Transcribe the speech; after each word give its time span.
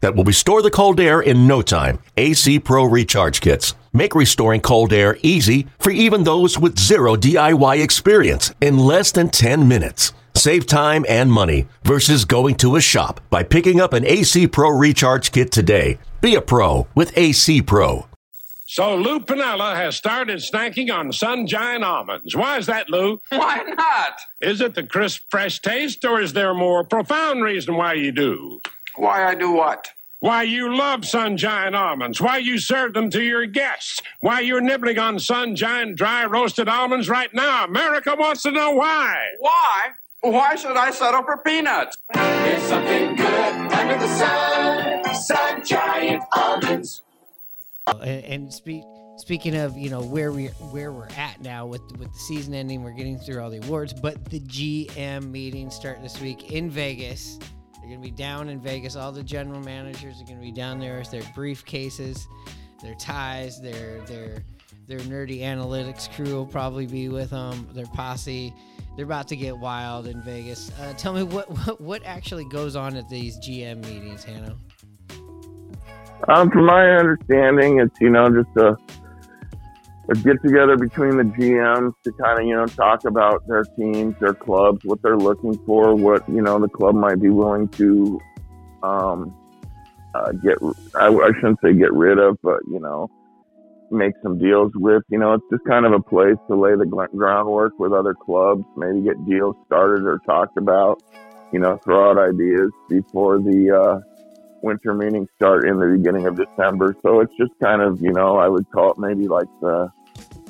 that 0.00 0.14
will 0.14 0.24
restore 0.24 0.62
the 0.62 0.70
cold 0.70 1.00
air 1.00 1.20
in 1.20 1.46
no 1.46 1.62
time. 1.62 1.98
AC 2.16 2.58
Pro 2.58 2.84
Recharge 2.84 3.40
Kits. 3.40 3.74
Make 3.92 4.14
restoring 4.14 4.60
cold 4.60 4.92
air 4.92 5.18
easy 5.22 5.66
for 5.78 5.90
even 5.90 6.24
those 6.24 6.58
with 6.58 6.78
zero 6.78 7.16
DIY 7.16 7.82
experience 7.82 8.52
in 8.60 8.78
less 8.78 9.12
than 9.12 9.28
10 9.30 9.66
minutes. 9.66 10.12
Save 10.34 10.66
time 10.66 11.04
and 11.08 11.30
money 11.30 11.66
versus 11.84 12.24
going 12.24 12.54
to 12.56 12.76
a 12.76 12.80
shop 12.80 13.20
by 13.30 13.42
picking 13.42 13.80
up 13.80 13.92
an 13.92 14.06
AC 14.06 14.46
Pro 14.46 14.70
Recharge 14.70 15.32
Kit 15.32 15.50
today. 15.50 15.98
Be 16.20 16.34
a 16.34 16.40
pro 16.40 16.86
with 16.94 17.16
AC 17.18 17.62
Pro. 17.62 18.06
So 18.66 18.94
Lou 18.94 19.18
Piniella 19.18 19.74
has 19.74 19.96
started 19.96 20.38
snacking 20.38 20.94
on 20.94 21.12
Sunshine 21.12 21.82
almonds. 21.82 22.36
Why 22.36 22.56
is 22.56 22.66
that, 22.66 22.88
Lou? 22.88 23.20
Why 23.30 23.64
not? 23.66 24.20
Is 24.40 24.60
it 24.60 24.76
the 24.76 24.84
crisp, 24.84 25.22
fresh 25.28 25.58
taste, 25.58 26.04
or 26.04 26.20
is 26.20 26.34
there 26.34 26.50
a 26.50 26.54
more 26.54 26.84
profound 26.84 27.42
reason 27.42 27.74
why 27.74 27.94
you 27.94 28.12
do? 28.12 28.60
Why 28.96 29.24
I 29.24 29.34
do 29.34 29.52
what? 29.52 29.88
Why 30.20 30.42
you 30.42 30.76
love 30.76 31.06
Sunshine 31.06 31.74
almonds? 31.74 32.20
Why 32.20 32.36
you 32.36 32.58
serve 32.58 32.92
them 32.92 33.08
to 33.10 33.22
your 33.22 33.46
guests? 33.46 34.02
Why 34.20 34.40
you're 34.40 34.60
nibbling 34.60 34.98
on 34.98 35.18
Sunshine 35.18 35.94
dry 35.94 36.26
roasted 36.26 36.68
almonds 36.68 37.08
right 37.08 37.32
now? 37.32 37.64
America 37.64 38.14
wants 38.18 38.42
to 38.42 38.50
know 38.50 38.72
why. 38.72 39.16
Why? 39.38 39.82
Why 40.20 40.56
should 40.56 40.76
I 40.76 40.90
settle 40.90 41.22
for 41.22 41.38
peanuts? 41.38 41.96
There's 42.12 42.62
something 42.64 43.16
good 43.16 43.72
under 43.72 43.96
the 43.98 44.08
sun. 44.08 45.14
Sun 45.14 45.64
Giant 45.64 46.22
almonds. 46.36 47.00
And, 47.86 48.24
and 48.24 48.52
speak, 48.52 48.84
speaking 49.16 49.56
of, 49.56 49.78
you 49.78 49.88
know, 49.88 50.02
where 50.02 50.32
we 50.32 50.48
where 50.70 50.92
we're 50.92 51.08
at 51.16 51.40
now 51.40 51.64
with 51.64 51.80
with 51.98 52.12
the 52.12 52.18
season 52.18 52.52
ending, 52.52 52.82
we're 52.82 52.92
getting 52.92 53.18
through 53.18 53.40
all 53.40 53.48
the 53.48 53.64
awards, 53.64 53.94
but 53.94 54.22
the 54.26 54.40
GM 54.40 55.30
meetings 55.30 55.74
start 55.74 56.02
this 56.02 56.20
week 56.20 56.52
in 56.52 56.68
Vegas. 56.68 57.38
They're 57.90 57.98
going 57.98 58.08
to 58.08 58.14
be 58.14 58.22
down 58.22 58.48
in 58.48 58.60
Vegas. 58.60 58.94
All 58.94 59.10
the 59.10 59.24
general 59.24 59.60
managers 59.62 60.20
are 60.20 60.24
going 60.24 60.36
to 60.36 60.44
be 60.44 60.52
down 60.52 60.78
there 60.78 60.98
with 60.98 61.10
their 61.10 61.22
briefcases, 61.22 62.28
their 62.80 62.94
ties, 62.94 63.60
their 63.60 63.98
their 64.02 64.44
their 64.86 65.00
nerdy 65.00 65.40
analytics 65.40 66.08
crew 66.14 66.32
will 66.36 66.46
probably 66.46 66.86
be 66.86 67.08
with 67.08 67.30
them. 67.30 67.68
Their 67.72 67.86
posse. 67.86 68.54
They're 68.94 69.04
about 69.04 69.26
to 69.26 69.36
get 69.36 69.58
wild 69.58 70.06
in 70.06 70.22
Vegas. 70.22 70.70
Uh, 70.78 70.92
tell 70.92 71.12
me 71.12 71.24
what, 71.24 71.50
what 71.50 71.80
what 71.80 72.02
actually 72.04 72.44
goes 72.44 72.76
on 72.76 72.94
at 72.94 73.08
these 73.08 73.36
GM 73.38 73.84
meetings, 73.84 74.22
Hanno. 74.22 74.56
Um, 76.28 76.48
from 76.48 76.66
my 76.66 76.92
understanding, 76.92 77.80
it's 77.80 78.00
you 78.00 78.10
know 78.10 78.30
just 78.30 78.56
a, 78.56 78.76
a 80.10 80.14
get 80.14 80.42
together 80.42 80.76
between 80.76 81.16
the 81.16 81.22
GMs 81.22 81.92
to 82.04 82.12
kind 82.12 82.40
of 82.40 82.46
you 82.46 82.54
know 82.54 82.66
talk 82.66 83.04
about 83.04 83.46
their 83.46 83.64
teams, 83.64 84.14
their 84.20 84.34
clubs, 84.34 84.84
what 84.84 85.00
they're 85.02 85.16
looking 85.16 85.56
for, 85.64 85.94
what 85.94 86.28
you 86.28 86.42
know 86.42 86.58
the 86.58 86.68
club 86.68 86.94
might 86.94 87.20
be 87.20 87.30
willing 87.30 87.68
to 87.68 88.20
um, 88.82 89.34
uh, 90.14 90.32
get. 90.32 90.58
I, 90.94 91.06
I 91.06 91.30
shouldn't 91.36 91.60
say 91.62 91.74
get 91.74 91.92
rid 91.92 92.18
of, 92.18 92.38
but 92.42 92.60
you 92.70 92.80
know 92.80 93.08
make 93.90 94.14
some 94.22 94.38
deals 94.38 94.72
with. 94.74 95.02
You 95.10 95.18
know, 95.18 95.34
it's 95.34 95.44
just 95.50 95.64
kind 95.64 95.86
of 95.86 95.92
a 95.92 96.00
place 96.00 96.36
to 96.48 96.56
lay 96.56 96.74
the 96.76 96.86
groundwork 96.86 97.78
with 97.78 97.92
other 97.92 98.14
clubs, 98.14 98.64
maybe 98.76 99.02
get 99.02 99.24
deals 99.26 99.56
started 99.66 100.04
or 100.04 100.18
talked 100.26 100.56
about. 100.56 101.02
You 101.52 101.58
know, 101.58 101.78
throw 101.78 102.10
out 102.10 102.18
ideas 102.18 102.70
before 102.88 103.38
the 103.38 103.70
uh, 103.70 104.00
winter 104.62 104.94
meetings 104.94 105.28
start 105.36 105.66
in 105.68 105.78
the 105.78 105.96
beginning 105.96 106.26
of 106.26 106.36
December. 106.36 106.96
So 107.02 107.20
it's 107.20 107.32
just 107.36 107.52
kind 107.60 107.82
of, 107.82 108.00
you 108.00 108.12
know, 108.12 108.36
I 108.36 108.46
would 108.48 108.70
call 108.70 108.92
it 108.92 108.98
maybe 108.98 109.26
like 109.26 109.48
the 109.60 109.90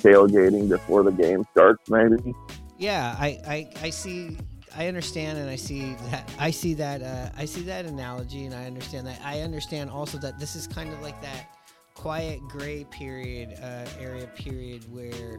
tailgating 0.01 0.69
before 0.69 1.03
the 1.03 1.13
game 1.13 1.45
starts, 1.53 1.89
maybe. 1.89 2.35
Yeah, 2.79 3.17
I, 3.19 3.39
I, 3.47 3.71
I 3.83 3.91
see. 3.91 4.37
I 4.77 4.87
understand, 4.87 5.39
and 5.39 5.51
I 5.51 5.57
see 5.57 5.95
that. 6.11 6.31
I 6.39 6.51
see 6.51 6.75
that. 6.75 7.03
Uh, 7.03 7.29
I 7.37 7.45
see 7.45 7.63
that 7.63 7.87
analogy, 7.87 8.47
and 8.47 8.55
I 8.55 8.67
understand 8.67 9.07
that. 9.07 9.21
I 9.25 9.41
understand 9.41 9.91
also 9.91 10.19
that 10.19 10.39
this 10.39 10.55
is 10.57 10.67
kind 10.67 10.93
of 10.93 11.01
like 11.03 11.21
that 11.23 11.60
quiet 11.95 12.41
gray 12.49 12.85
period 12.91 13.55
uh, 13.63 13.87
area 13.99 14.27
period 14.29 14.85
where 14.93 15.39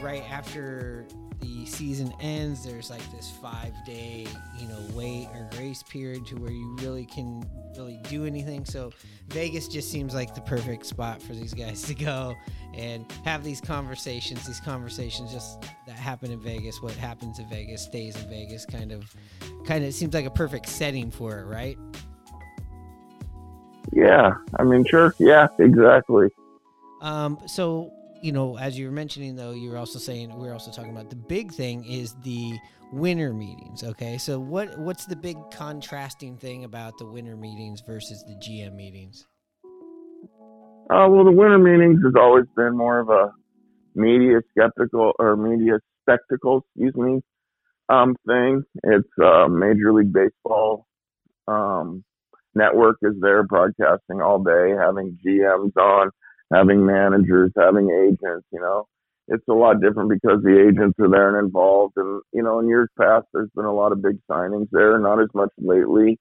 right 0.00 0.24
after 0.30 1.06
the 1.40 1.64
season 1.66 2.12
ends 2.20 2.64
there's 2.64 2.90
like 2.90 3.12
this 3.12 3.30
five 3.40 3.72
day 3.86 4.26
you 4.58 4.66
know 4.66 4.80
wait 4.92 5.28
or 5.34 5.48
grace 5.52 5.82
period 5.84 6.26
to 6.26 6.34
where 6.36 6.50
you 6.50 6.76
really 6.80 7.06
can 7.06 7.44
really 7.76 8.00
do 8.08 8.24
anything. 8.24 8.64
So 8.64 8.92
vegas 9.28 9.68
just 9.68 9.90
seems 9.90 10.14
like 10.14 10.34
the 10.34 10.40
perfect 10.40 10.84
spot 10.84 11.22
for 11.22 11.32
these 11.32 11.54
guys 11.54 11.82
to 11.82 11.94
go 11.94 12.34
and 12.74 13.10
have 13.24 13.44
these 13.44 13.60
conversations 13.60 14.46
these 14.46 14.60
conversations 14.60 15.32
just 15.32 15.62
that 15.86 15.96
happen 15.96 16.30
in 16.30 16.40
vegas 16.40 16.82
what 16.82 16.92
happens 16.92 17.38
in 17.38 17.48
vegas 17.48 17.82
stays 17.82 18.14
in 18.22 18.28
vegas 18.28 18.66
kind 18.66 18.92
of 18.92 19.14
kind 19.64 19.84
of 19.84 19.94
seems 19.94 20.12
like 20.12 20.26
a 20.26 20.30
perfect 20.30 20.68
setting 20.68 21.10
for 21.10 21.38
it 21.38 21.44
right 21.44 21.78
yeah, 23.92 24.34
I 24.58 24.64
mean, 24.64 24.84
sure. 24.84 25.14
Yeah, 25.18 25.48
exactly. 25.58 26.28
Um, 27.00 27.38
so 27.46 27.92
you 28.20 28.32
know, 28.32 28.58
as 28.58 28.78
you 28.78 28.86
were 28.86 28.92
mentioning, 28.92 29.36
though, 29.36 29.52
you 29.52 29.70
were 29.70 29.78
also 29.78 29.98
saying 29.98 30.36
we 30.36 30.48
are 30.48 30.52
also 30.52 30.70
talking 30.70 30.90
about 30.90 31.10
the 31.10 31.16
big 31.16 31.52
thing 31.52 31.84
is 31.84 32.14
the 32.22 32.58
winter 32.92 33.32
meetings. 33.32 33.84
Okay, 33.84 34.18
so 34.18 34.38
what 34.38 34.78
what's 34.78 35.06
the 35.06 35.16
big 35.16 35.36
contrasting 35.52 36.36
thing 36.36 36.64
about 36.64 36.98
the 36.98 37.06
winter 37.06 37.36
meetings 37.36 37.80
versus 37.80 38.24
the 38.24 38.34
GM 38.34 38.74
meetings? 38.74 39.26
Uh, 40.90 41.06
well, 41.08 41.24
the 41.24 41.32
winter 41.32 41.58
meetings 41.58 42.02
has 42.02 42.14
always 42.18 42.46
been 42.56 42.76
more 42.76 42.98
of 42.98 43.10
a 43.10 43.32
media 43.94 44.40
skeptical 44.50 45.12
or 45.18 45.36
media 45.36 45.78
spectacle, 46.02 46.64
excuse 46.74 46.94
me, 46.94 47.20
um, 47.88 48.16
thing. 48.26 48.62
It's 48.84 49.08
uh, 49.22 49.48
Major 49.48 49.92
League 49.92 50.12
Baseball 50.12 50.86
um, 51.46 52.04
network 52.58 52.98
is 53.02 53.14
there 53.20 53.42
broadcasting 53.44 54.20
all 54.20 54.42
day, 54.42 54.74
having 54.78 55.18
GMs 55.24 55.76
on, 55.76 56.10
having 56.52 56.84
managers, 56.84 57.52
having 57.56 57.90
agents, 57.90 58.46
you 58.52 58.60
know. 58.60 58.86
It's 59.28 59.44
a 59.48 59.54
lot 59.54 59.80
different 59.80 60.10
because 60.10 60.42
the 60.42 60.58
agents 60.68 60.98
are 60.98 61.10
there 61.10 61.36
and 61.36 61.46
involved. 61.46 61.94
And, 61.96 62.22
you 62.32 62.42
know, 62.42 62.60
in 62.60 62.68
years 62.68 62.88
past, 62.98 63.26
there's 63.32 63.50
been 63.54 63.66
a 63.66 63.74
lot 63.74 63.92
of 63.92 64.02
big 64.02 64.18
signings 64.30 64.68
there, 64.72 64.98
not 64.98 65.20
as 65.20 65.28
much 65.34 65.50
lately. 65.58 66.18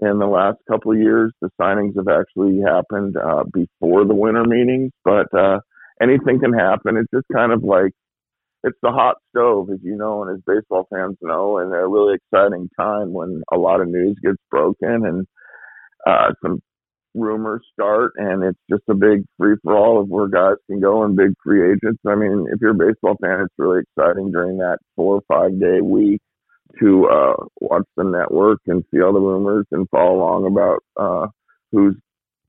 In 0.00 0.18
the 0.18 0.26
last 0.26 0.58
couple 0.70 0.92
of 0.92 0.98
years, 0.98 1.32
the 1.40 1.48
signings 1.60 1.96
have 1.96 2.08
actually 2.08 2.60
happened 2.60 3.16
uh, 3.16 3.44
before 3.52 4.04
the 4.04 4.14
winter 4.14 4.44
meetings, 4.44 4.90
but 5.04 5.32
uh, 5.32 5.60
anything 6.02 6.40
can 6.40 6.52
happen. 6.52 6.96
It's 6.96 7.10
just 7.14 7.26
kind 7.32 7.52
of 7.52 7.62
like 7.62 7.92
it's 8.64 8.78
the 8.82 8.90
hot 8.90 9.16
stove, 9.30 9.70
as 9.70 9.78
you 9.82 9.96
know, 9.96 10.22
and 10.22 10.36
as 10.36 10.42
baseball 10.46 10.86
fans 10.92 11.16
know, 11.22 11.58
and 11.58 11.72
a 11.72 11.86
really 11.86 12.14
exciting 12.16 12.68
time 12.78 13.12
when 13.12 13.42
a 13.52 13.56
lot 13.56 13.80
of 13.80 13.88
news 13.88 14.16
gets 14.22 14.38
broken 14.50 15.06
and 15.06 15.26
uh, 16.06 16.32
some 16.42 16.60
rumors 17.14 17.62
start, 17.72 18.12
and 18.16 18.42
it's 18.42 18.58
just 18.70 18.82
a 18.88 18.94
big 18.94 19.24
free 19.38 19.56
for 19.62 19.76
all 19.76 20.00
of 20.00 20.08
where 20.08 20.28
guys 20.28 20.56
can 20.68 20.80
go 20.80 21.02
and 21.04 21.16
big 21.16 21.34
free 21.44 21.72
agents. 21.72 22.00
I 22.06 22.14
mean, 22.14 22.46
if 22.52 22.60
you're 22.60 22.70
a 22.70 22.74
baseball 22.74 23.16
fan, 23.20 23.40
it's 23.40 23.54
really 23.58 23.80
exciting 23.80 24.32
during 24.32 24.58
that 24.58 24.78
four 24.96 25.16
or 25.16 25.22
five 25.28 25.58
day 25.60 25.80
week 25.80 26.20
to 26.80 27.06
uh, 27.06 27.34
watch 27.60 27.86
the 27.96 28.04
network 28.04 28.60
and 28.66 28.82
see 28.90 29.02
all 29.02 29.12
the 29.12 29.20
rumors 29.20 29.66
and 29.72 29.88
follow 29.90 30.16
along 30.16 30.46
about 30.46 30.78
uh, 30.96 31.26
who's 31.70 31.96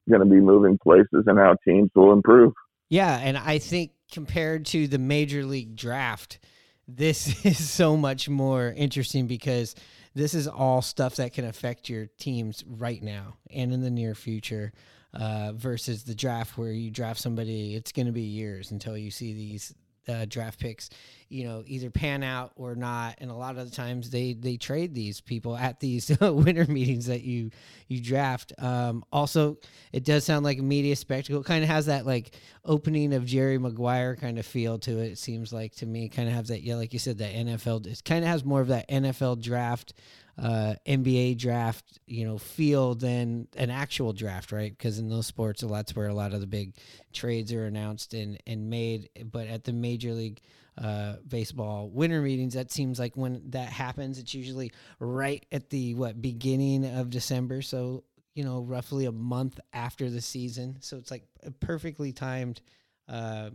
going 0.09 0.21
to 0.21 0.29
be 0.29 0.39
moving 0.39 0.77
places 0.81 1.25
and 1.27 1.37
how 1.37 1.55
teams 1.65 1.89
will 1.95 2.13
improve. 2.13 2.53
Yeah, 2.89 3.17
and 3.17 3.37
I 3.37 3.57
think 3.57 3.91
compared 4.11 4.65
to 4.67 4.87
the 4.87 4.97
major 4.97 5.45
league 5.45 5.75
draft, 5.75 6.39
this 6.87 7.45
is 7.45 7.69
so 7.69 7.97
much 7.97 8.29
more 8.29 8.73
interesting 8.75 9.27
because 9.27 9.75
this 10.15 10.33
is 10.33 10.47
all 10.47 10.81
stuff 10.81 11.15
that 11.15 11.33
can 11.33 11.45
affect 11.45 11.89
your 11.89 12.07
teams 12.17 12.63
right 12.67 13.01
now 13.01 13.35
and 13.51 13.73
in 13.73 13.81
the 13.81 13.91
near 13.91 14.15
future. 14.15 14.71
Uh, 15.15 15.51
versus 15.53 16.05
the 16.05 16.15
draft 16.15 16.57
where 16.57 16.71
you 16.71 16.89
draft 16.89 17.19
somebody, 17.19 17.75
it's 17.75 17.91
going 17.91 18.07
to 18.07 18.11
be 18.11 18.23
years 18.23 18.71
until 18.71 18.97
you 18.97 19.11
see 19.11 19.31
these 19.31 19.75
uh, 20.07 20.25
draft 20.25 20.59
picks, 20.59 20.89
you 21.29 21.45
know, 21.45 21.63
either 21.65 21.89
pan 21.89 22.23
out 22.23 22.51
or 22.55 22.75
not. 22.75 23.15
And 23.19 23.31
a 23.31 23.33
lot 23.33 23.57
of 23.57 23.69
the 23.69 23.75
times 23.75 24.09
they 24.09 24.33
they 24.33 24.57
trade 24.57 24.93
these 24.93 25.21
people 25.21 25.55
at 25.55 25.79
these 25.79 26.15
winter 26.21 26.65
meetings 26.65 27.07
that 27.07 27.23
you 27.23 27.51
you 27.87 28.01
draft. 28.01 28.53
Um, 28.57 29.03
also, 29.11 29.57
it 29.91 30.03
does 30.03 30.23
sound 30.23 30.43
like 30.45 30.59
a 30.59 30.63
media 30.63 30.95
spectacle. 30.95 31.41
It 31.41 31.45
kind 31.45 31.63
of 31.63 31.69
has 31.69 31.87
that 31.87 32.05
like 32.05 32.35
opening 32.65 33.13
of 33.13 33.25
Jerry 33.25 33.57
Maguire 33.57 34.15
kind 34.15 34.39
of 34.39 34.45
feel 34.45 34.79
to 34.79 34.99
it. 34.99 35.13
It 35.13 35.17
seems 35.17 35.51
like 35.53 35.75
to 35.75 35.85
me, 35.85 36.09
kind 36.09 36.27
of 36.27 36.35
has 36.35 36.47
that 36.49 36.61
yeah, 36.61 36.75
like 36.75 36.93
you 36.93 36.99
said, 36.99 37.17
that 37.19 37.33
NFL. 37.33 37.87
It 37.87 38.03
kind 38.03 38.23
of 38.23 38.29
has 38.29 38.43
more 38.43 38.61
of 38.61 38.67
that 38.67 38.89
NFL 38.89 39.41
draft 39.41 39.93
uh, 40.37 40.75
NBA 40.87 41.37
draft, 41.37 41.99
you 42.07 42.25
know, 42.25 42.37
feel 42.37 42.95
than 42.95 43.47
an 43.55 43.69
actual 43.69 44.13
draft, 44.13 44.51
right? 44.51 44.75
Because 44.75 44.97
in 44.97 45.09
those 45.09 45.27
sports, 45.27 45.61
a 45.61 45.67
lot's 45.67 45.95
where 45.95 46.07
a 46.07 46.13
lot 46.13 46.33
of 46.33 46.41
the 46.41 46.47
big 46.47 46.75
trades 47.11 47.53
are 47.53 47.65
announced 47.65 48.13
and 48.13 48.39
and 48.47 48.69
made. 48.69 49.09
But 49.25 49.47
at 49.47 49.63
the 49.63 49.73
major 49.73 50.13
league 50.13 50.41
uh, 50.77 51.17
baseball 51.27 51.89
winter 51.89 52.21
meetings, 52.21 52.55
that 52.55 52.71
seems 52.71 52.97
like 52.99 53.15
when 53.15 53.41
that 53.51 53.69
happens, 53.69 54.17
it's 54.17 54.33
usually 54.33 54.71
right 54.99 55.45
at 55.51 55.69
the 55.69 55.93
what 55.93 56.21
beginning 56.21 56.85
of 56.85 57.09
December. 57.09 57.61
So 57.61 58.03
you 58.33 58.43
know, 58.43 58.61
roughly 58.61 59.05
a 59.05 59.11
month 59.11 59.59
after 59.73 60.09
the 60.09 60.21
season. 60.21 60.77
So 60.79 60.97
it's 60.97 61.11
like 61.11 61.23
perfectly 61.59 62.11
timed. 62.11 62.61
Uh, 63.07 63.51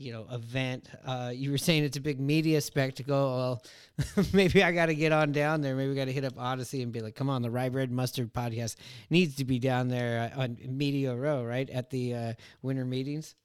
you 0.00 0.12
know 0.12 0.26
event. 0.32 0.88
Uh, 1.06 1.30
you 1.32 1.50
were 1.50 1.58
saying 1.58 1.84
it's 1.84 1.98
a 1.98 2.00
big 2.00 2.18
media 2.18 2.60
spectacle. 2.60 3.14
Well, 3.14 4.24
maybe 4.32 4.64
I 4.64 4.72
got 4.72 4.86
to 4.86 4.94
get 4.94 5.12
on 5.12 5.32
down 5.32 5.60
there. 5.60 5.76
Maybe 5.76 5.90
we 5.90 5.94
got 5.94 6.06
to 6.06 6.12
hit 6.12 6.24
up 6.24 6.34
Audacy 6.36 6.82
and 6.82 6.90
be 6.90 7.00
like, 7.00 7.14
"Come 7.14 7.28
on, 7.28 7.42
the 7.42 7.50
Rye 7.50 7.68
Bread 7.68 7.92
Mustard 7.92 8.32
podcast 8.32 8.76
needs 9.10 9.36
to 9.36 9.44
be 9.44 9.58
down 9.58 9.88
there 9.88 10.32
uh, 10.34 10.42
on 10.42 10.56
Media 10.66 11.14
Row, 11.14 11.44
right 11.44 11.68
at 11.68 11.90
the 11.90 12.14
uh, 12.14 12.32
winter 12.62 12.84
meetings." 12.84 13.36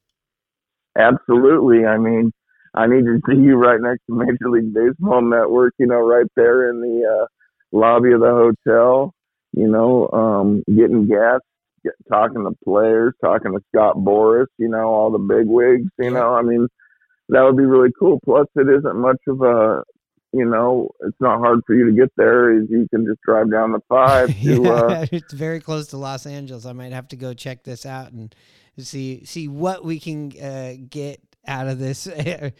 Absolutely. 0.98 1.84
I 1.84 1.98
mean, 1.98 2.32
I 2.74 2.86
need 2.86 3.04
to 3.04 3.20
see 3.28 3.36
you 3.36 3.56
right 3.56 3.80
next 3.80 4.00
to 4.06 4.16
Major 4.16 4.48
League 4.48 4.72
Baseball 4.72 5.20
Network. 5.20 5.74
You 5.78 5.86
know, 5.86 6.00
right 6.00 6.26
there 6.36 6.70
in 6.70 6.80
the 6.80 7.22
uh, 7.22 7.26
lobby 7.70 8.12
of 8.12 8.20
the 8.20 8.52
hotel. 8.66 9.12
You 9.52 9.68
know, 9.68 10.08
um, 10.10 10.64
getting 10.74 11.06
gas 11.06 11.40
get, 11.86 11.94
talking 12.10 12.44
to 12.44 12.52
players, 12.64 13.14
talking 13.22 13.52
to 13.52 13.60
Scott 13.68 13.96
Boras, 13.96 14.46
you 14.58 14.68
know, 14.68 14.88
all 14.88 15.10
the 15.10 15.18
big 15.18 15.46
wigs, 15.46 15.88
you 15.98 16.10
know, 16.10 16.34
I 16.34 16.42
mean, 16.42 16.68
that 17.28 17.42
would 17.42 17.56
be 17.56 17.64
really 17.64 17.90
cool. 17.98 18.20
Plus, 18.24 18.46
it 18.56 18.68
isn't 18.68 18.96
much 18.96 19.20
of 19.28 19.40
a, 19.42 19.82
you 20.32 20.44
know, 20.44 20.90
it's 21.00 21.16
not 21.20 21.38
hard 21.38 21.60
for 21.66 21.74
you 21.74 21.86
to 21.86 21.96
get 21.96 22.12
there. 22.16 22.52
You 22.52 22.86
can 22.90 23.06
just 23.06 23.20
drive 23.26 23.50
down 23.50 23.72
the 23.72 23.80
five. 23.88 24.28
To, 24.42 24.62
yeah, 24.62 24.70
uh, 24.70 25.06
it's 25.12 25.32
very 25.32 25.60
close 25.60 25.88
to 25.88 25.96
Los 25.96 26.26
Angeles. 26.26 26.66
I 26.66 26.72
might 26.72 26.92
have 26.92 27.08
to 27.08 27.16
go 27.16 27.34
check 27.34 27.64
this 27.64 27.86
out 27.86 28.12
and 28.12 28.34
see 28.78 29.24
see 29.24 29.48
what 29.48 29.84
we 29.84 29.98
can 29.98 30.32
uh, 30.40 30.74
get 30.88 31.20
out 31.46 31.68
of 31.68 31.78
this. 31.78 32.08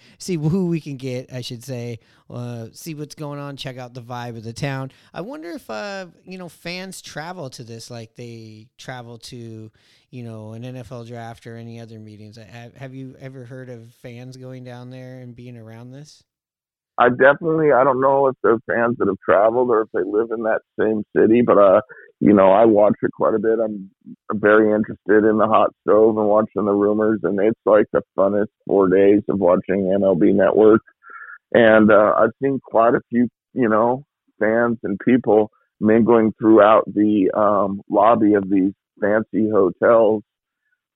see 0.18 0.36
who 0.36 0.66
we 0.66 0.80
can 0.80 0.96
get, 0.96 1.32
I 1.32 1.40
should 1.40 1.64
say. 1.64 1.98
Uh, 2.28 2.68
see 2.72 2.94
what's 2.94 3.14
going 3.14 3.38
on. 3.38 3.56
Check 3.56 3.78
out 3.78 3.94
the 3.94 4.02
vibe 4.02 4.36
of 4.36 4.44
the 4.44 4.52
town. 4.52 4.92
I 5.14 5.20
wonder 5.20 5.50
if 5.50 5.68
uh, 5.70 6.06
you 6.24 6.38
know 6.38 6.48
fans 6.48 7.00
travel 7.00 7.50
to 7.50 7.64
this 7.64 7.90
like 7.90 8.16
they 8.16 8.68
travel 8.78 9.18
to 9.18 9.70
you 10.10 10.22
know 10.22 10.52
an 10.52 10.62
NFL 10.62 11.06
draft 11.06 11.46
or 11.46 11.56
any 11.56 11.80
other 11.80 11.98
meetings. 11.98 12.36
Have, 12.36 12.74
have 12.76 12.94
you 12.94 13.16
ever 13.20 13.44
heard 13.44 13.68
of 13.68 13.92
fans 13.94 14.36
going 14.36 14.64
down 14.64 14.90
there 14.90 15.20
and 15.20 15.34
being 15.34 15.56
around 15.56 15.92
this? 15.92 16.24
I 16.98 17.10
definitely 17.10 17.72
I 17.72 17.84
don't 17.84 18.00
know 18.00 18.26
if 18.28 18.36
they're 18.42 18.58
fans 18.66 18.96
that 18.98 19.08
have 19.08 19.18
traveled 19.24 19.70
or 19.70 19.82
if 19.82 19.88
they 19.92 20.02
live 20.02 20.30
in 20.30 20.44
that 20.44 20.62
same 20.80 21.04
city, 21.16 21.42
but 21.42 21.58
uh 21.58 21.80
you 22.20 22.32
know, 22.32 22.50
I 22.50 22.64
watch 22.64 22.94
it 23.02 23.12
quite 23.12 23.34
a 23.34 23.38
bit. 23.38 23.58
I'm 23.62 23.90
very 24.32 24.74
interested 24.74 25.28
in 25.28 25.38
the 25.38 25.46
hot 25.46 25.70
stove 25.82 26.16
and 26.16 26.26
watching 26.26 26.64
the 26.64 26.72
rumors, 26.72 27.20
and 27.22 27.38
it's 27.40 27.60
like 27.66 27.86
the 27.92 28.02
funnest 28.16 28.46
four 28.66 28.88
days 28.88 29.22
of 29.28 29.38
watching 29.38 29.92
MLB 30.00 30.34
Network. 30.34 30.80
And 31.52 31.90
uh, 31.90 32.14
I've 32.16 32.30
seen 32.42 32.60
quite 32.64 32.94
a 32.94 33.00
few, 33.10 33.28
you 33.52 33.68
know, 33.68 34.04
fans 34.38 34.78
and 34.82 34.98
people 35.04 35.50
mingling 35.78 36.32
throughout 36.40 36.84
the 36.86 37.30
um, 37.36 37.82
lobby 37.90 38.34
of 38.34 38.48
these 38.48 38.72
fancy 39.00 39.50
hotels 39.50 40.22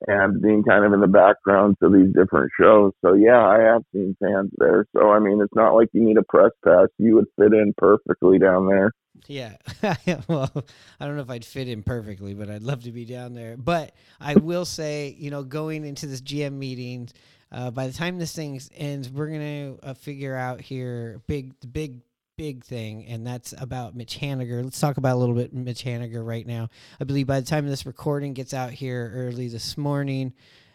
and 0.07 0.41
being 0.41 0.63
kind 0.63 0.85
of 0.85 0.93
in 0.93 1.01
the 1.01 1.07
background 1.07 1.77
to 1.83 1.91
these 1.91 2.13
different 2.15 2.51
shows. 2.59 2.93
So 3.05 3.15
yeah, 3.15 3.45
I 3.45 3.61
have 3.61 3.83
seen 3.93 4.17
fans 4.21 4.51
there. 4.59 4.87
So 4.97 5.11
I 5.11 5.19
mean, 5.19 5.41
it's 5.41 5.55
not 5.55 5.75
like 5.75 5.89
you 5.93 6.03
need 6.03 6.19
a 6.19 6.23
press 6.23 6.53
pass. 6.65 6.89
You 6.99 7.17
would 7.17 7.27
fit 7.39 7.53
in 7.53 7.75
perfectly 7.77 8.39
down 8.39 8.69
there. 8.69 8.93
Yeah. 9.27 9.57
well, 10.29 10.51
I 10.99 11.07
don't 11.07 11.17
know 11.17 11.23
if 11.23 11.31
I'd 11.31 11.45
fit 11.45 11.69
in 11.69 11.83
perfectly, 11.83 12.35
but 12.35 12.51
I'd 12.51 12.63
love 12.63 12.85
to 12.85 12.93
be 12.93 13.05
down 13.05 13.35
there. 13.35 13.57
But 13.57 13.93
I 14.21 14.35
will 14.35 14.65
say, 14.65 15.15
you 15.19 15.31
know, 15.31 15.43
going 15.43 15.85
into 15.85 16.07
this 16.07 16.21
GM 16.21 16.55
meeting, 16.55 17.11
uh, 17.53 17.71
by 17.71 17.87
the 17.87 17.93
time 17.93 18.19
this 18.19 18.35
thing 18.35 18.61
ends, 18.75 19.11
we're 19.11 19.29
gonna 19.29 19.77
uh, 19.83 19.95
figure 19.95 20.37
out 20.37 20.61
here 20.61 21.21
big, 21.27 21.53
big, 21.73 22.01
big 22.41 22.65
thing, 22.65 23.07
and 23.07 23.27
that's 23.27 23.53
about 23.59 23.95
Mitch 23.95 24.19
Haniger. 24.19 24.65
Let's 24.65 24.81
talk 24.81 24.97
about 24.97 25.17
a 25.17 25.19
little 25.19 25.35
bit 25.35 25.53
Mitch 25.53 25.85
Haniger 25.85 26.27
right 26.27 26.47
now. 26.47 26.69
I 27.01 27.05
believe 27.05 27.27
by 27.27 27.41
the 27.41 27.47
time 27.47 27.67
this 27.67 27.87
recording 27.87 28.33
gets 28.33 28.55
out 28.55 28.71
here 28.71 29.13
early 29.15 29.49
this 29.49 29.77
morning, 29.77 30.33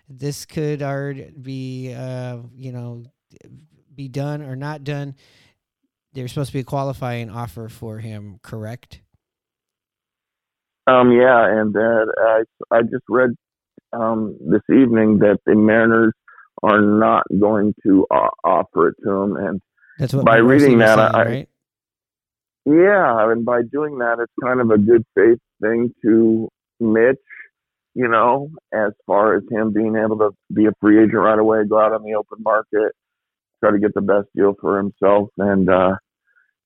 this 0.08 0.46
could 0.46 0.82
already 0.82 1.32
be, 1.32 1.94
uh, 1.94 2.38
you 2.56 2.72
know, 2.72 3.04
be 3.96 4.08
done 4.08 4.42
or 4.42 4.56
not 4.56 4.84
done 4.84 5.16
there's 6.16 6.32
supposed 6.32 6.50
to 6.50 6.54
be 6.54 6.62
a 6.62 6.64
qualifying 6.64 7.30
offer 7.30 7.70
for 7.70 8.00
him, 8.00 8.40
correct? 8.42 9.02
Um, 10.88 11.12
yeah, 11.12 11.46
and 11.60 11.76
uh, 11.76 12.06
I 12.18 12.44
I 12.72 12.82
just 12.84 13.04
read 13.10 13.32
um, 13.92 14.38
this 14.40 14.62
evening 14.70 15.20
that 15.20 15.40
the 15.46 15.56
Mariners 15.56 16.14
are 16.64 16.80
not 16.82 17.24
going 17.40 17.74
to 17.84 18.06
uh, 18.10 18.30
offer 18.44 18.90
it 18.90 18.96
to 19.04 19.12
him, 19.12 19.36
and 19.36 19.62
that's 20.00 20.14
what 20.14 20.26
by 20.26 20.38
reading 20.38 20.78
that, 20.78 20.96
saying, 20.96 21.12
I, 21.14 21.24
right? 21.24 21.50
Yeah, 22.66 23.32
and 23.32 23.46
by 23.46 23.62
doing 23.64 24.00
that, 24.00 24.18
it's 24.20 24.34
kind 24.44 24.62
of 24.62 24.70
a 24.72 24.78
good 24.78 25.04
faith 25.16 25.40
thing 25.62 25.94
to 26.04 26.50
Mitch, 26.80 27.18
you 27.94 28.08
know, 28.08 28.50
as 28.74 28.92
far 29.08 29.36
as 29.36 29.44
him 29.50 29.74
being 29.74 29.96
able 29.96 30.18
to 30.18 30.32
be 30.54 30.66
a 30.66 30.72
free 30.82 31.00
agent 31.00 31.20
right 31.20 31.40
away, 31.40 31.64
go 31.70 31.80
out 31.80 31.94
on 31.94 32.04
the 32.04 32.16
open 32.16 32.44
market, 32.44 32.92
try 33.64 33.72
to 33.72 33.80
get 33.80 33.94
the 33.94 34.02
best 34.02 34.28
deal 34.36 34.56
for 34.60 34.78
himself, 34.78 35.30
and 35.38 35.70
uh, 35.70 35.94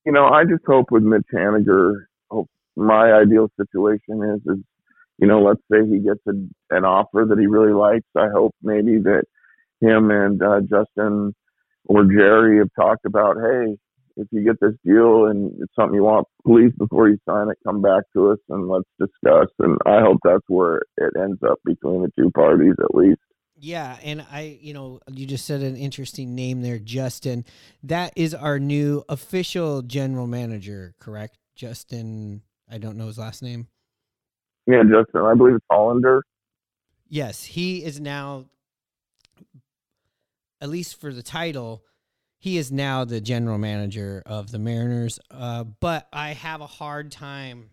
you 0.06 0.12
know, 0.12 0.26
I 0.26 0.44
just 0.44 0.64
hope 0.66 0.86
with 0.90 1.02
Mitch 1.02 1.26
Haniger, 1.34 1.94
hope 2.30 2.48
my 2.76 3.12
ideal 3.12 3.48
situation 3.60 4.22
is, 4.34 4.40
is, 4.52 4.64
you 5.18 5.26
know, 5.28 5.42
let's 5.42 5.60
say 5.70 5.86
he 5.86 5.98
gets 5.98 6.20
a, 6.26 6.32
an 6.74 6.84
offer 6.84 7.26
that 7.28 7.38
he 7.38 7.46
really 7.46 7.74
likes. 7.74 8.06
I 8.16 8.28
hope 8.32 8.54
maybe 8.62 8.98
that 8.98 9.24
him 9.80 10.10
and 10.10 10.42
uh, 10.42 10.60
Justin 10.62 11.34
or 11.84 12.04
Jerry 12.04 12.58
have 12.58 12.70
talked 12.78 13.04
about, 13.04 13.36
hey, 13.36 13.76
if 14.20 14.28
you 14.30 14.44
get 14.44 14.60
this 14.60 14.74
deal 14.84 15.26
and 15.26 15.52
it's 15.60 15.74
something 15.74 15.94
you 15.94 16.04
want, 16.04 16.26
please 16.46 16.72
before 16.78 17.08
you 17.08 17.18
sign 17.28 17.48
it, 17.50 17.56
come 17.66 17.80
back 17.80 18.04
to 18.14 18.30
us 18.30 18.38
and 18.48 18.68
let's 18.68 18.88
discuss. 18.98 19.48
And 19.58 19.78
I 19.86 20.00
hope 20.00 20.18
that's 20.22 20.44
where 20.48 20.82
it 20.98 21.14
ends 21.20 21.40
up 21.42 21.58
between 21.64 22.02
the 22.02 22.10
two 22.16 22.30
parties 22.30 22.74
at 22.78 22.94
least. 22.94 23.20
Yeah, 23.56 23.98
and 24.02 24.24
I, 24.32 24.58
you 24.60 24.72
know, 24.72 25.00
you 25.10 25.26
just 25.26 25.44
said 25.44 25.60
an 25.60 25.76
interesting 25.76 26.34
name 26.34 26.62
there, 26.62 26.78
Justin. 26.78 27.44
That 27.82 28.12
is 28.16 28.34
our 28.34 28.58
new 28.58 29.04
official 29.08 29.82
general 29.82 30.26
manager, 30.26 30.94
correct? 30.98 31.36
Justin, 31.54 32.42
I 32.70 32.78
don't 32.78 32.96
know 32.96 33.06
his 33.08 33.18
last 33.18 33.42
name. 33.42 33.68
Yeah, 34.66 34.82
Justin. 34.82 35.22
I 35.22 35.34
believe 35.34 35.56
it's 35.56 35.64
Hollander. 35.70 36.22
Yes, 37.08 37.44
he 37.44 37.84
is 37.84 38.00
now, 38.00 38.46
at 40.60 40.70
least 40.70 40.98
for 40.98 41.12
the 41.12 41.22
title, 41.22 41.84
he 42.40 42.56
is 42.56 42.72
now 42.72 43.04
the 43.04 43.20
general 43.20 43.58
manager 43.58 44.22
of 44.24 44.50
the 44.50 44.58
Mariners. 44.58 45.20
Uh, 45.30 45.64
but 45.64 46.08
I 46.10 46.30
have 46.30 46.62
a 46.62 46.66
hard 46.66 47.12
time 47.12 47.70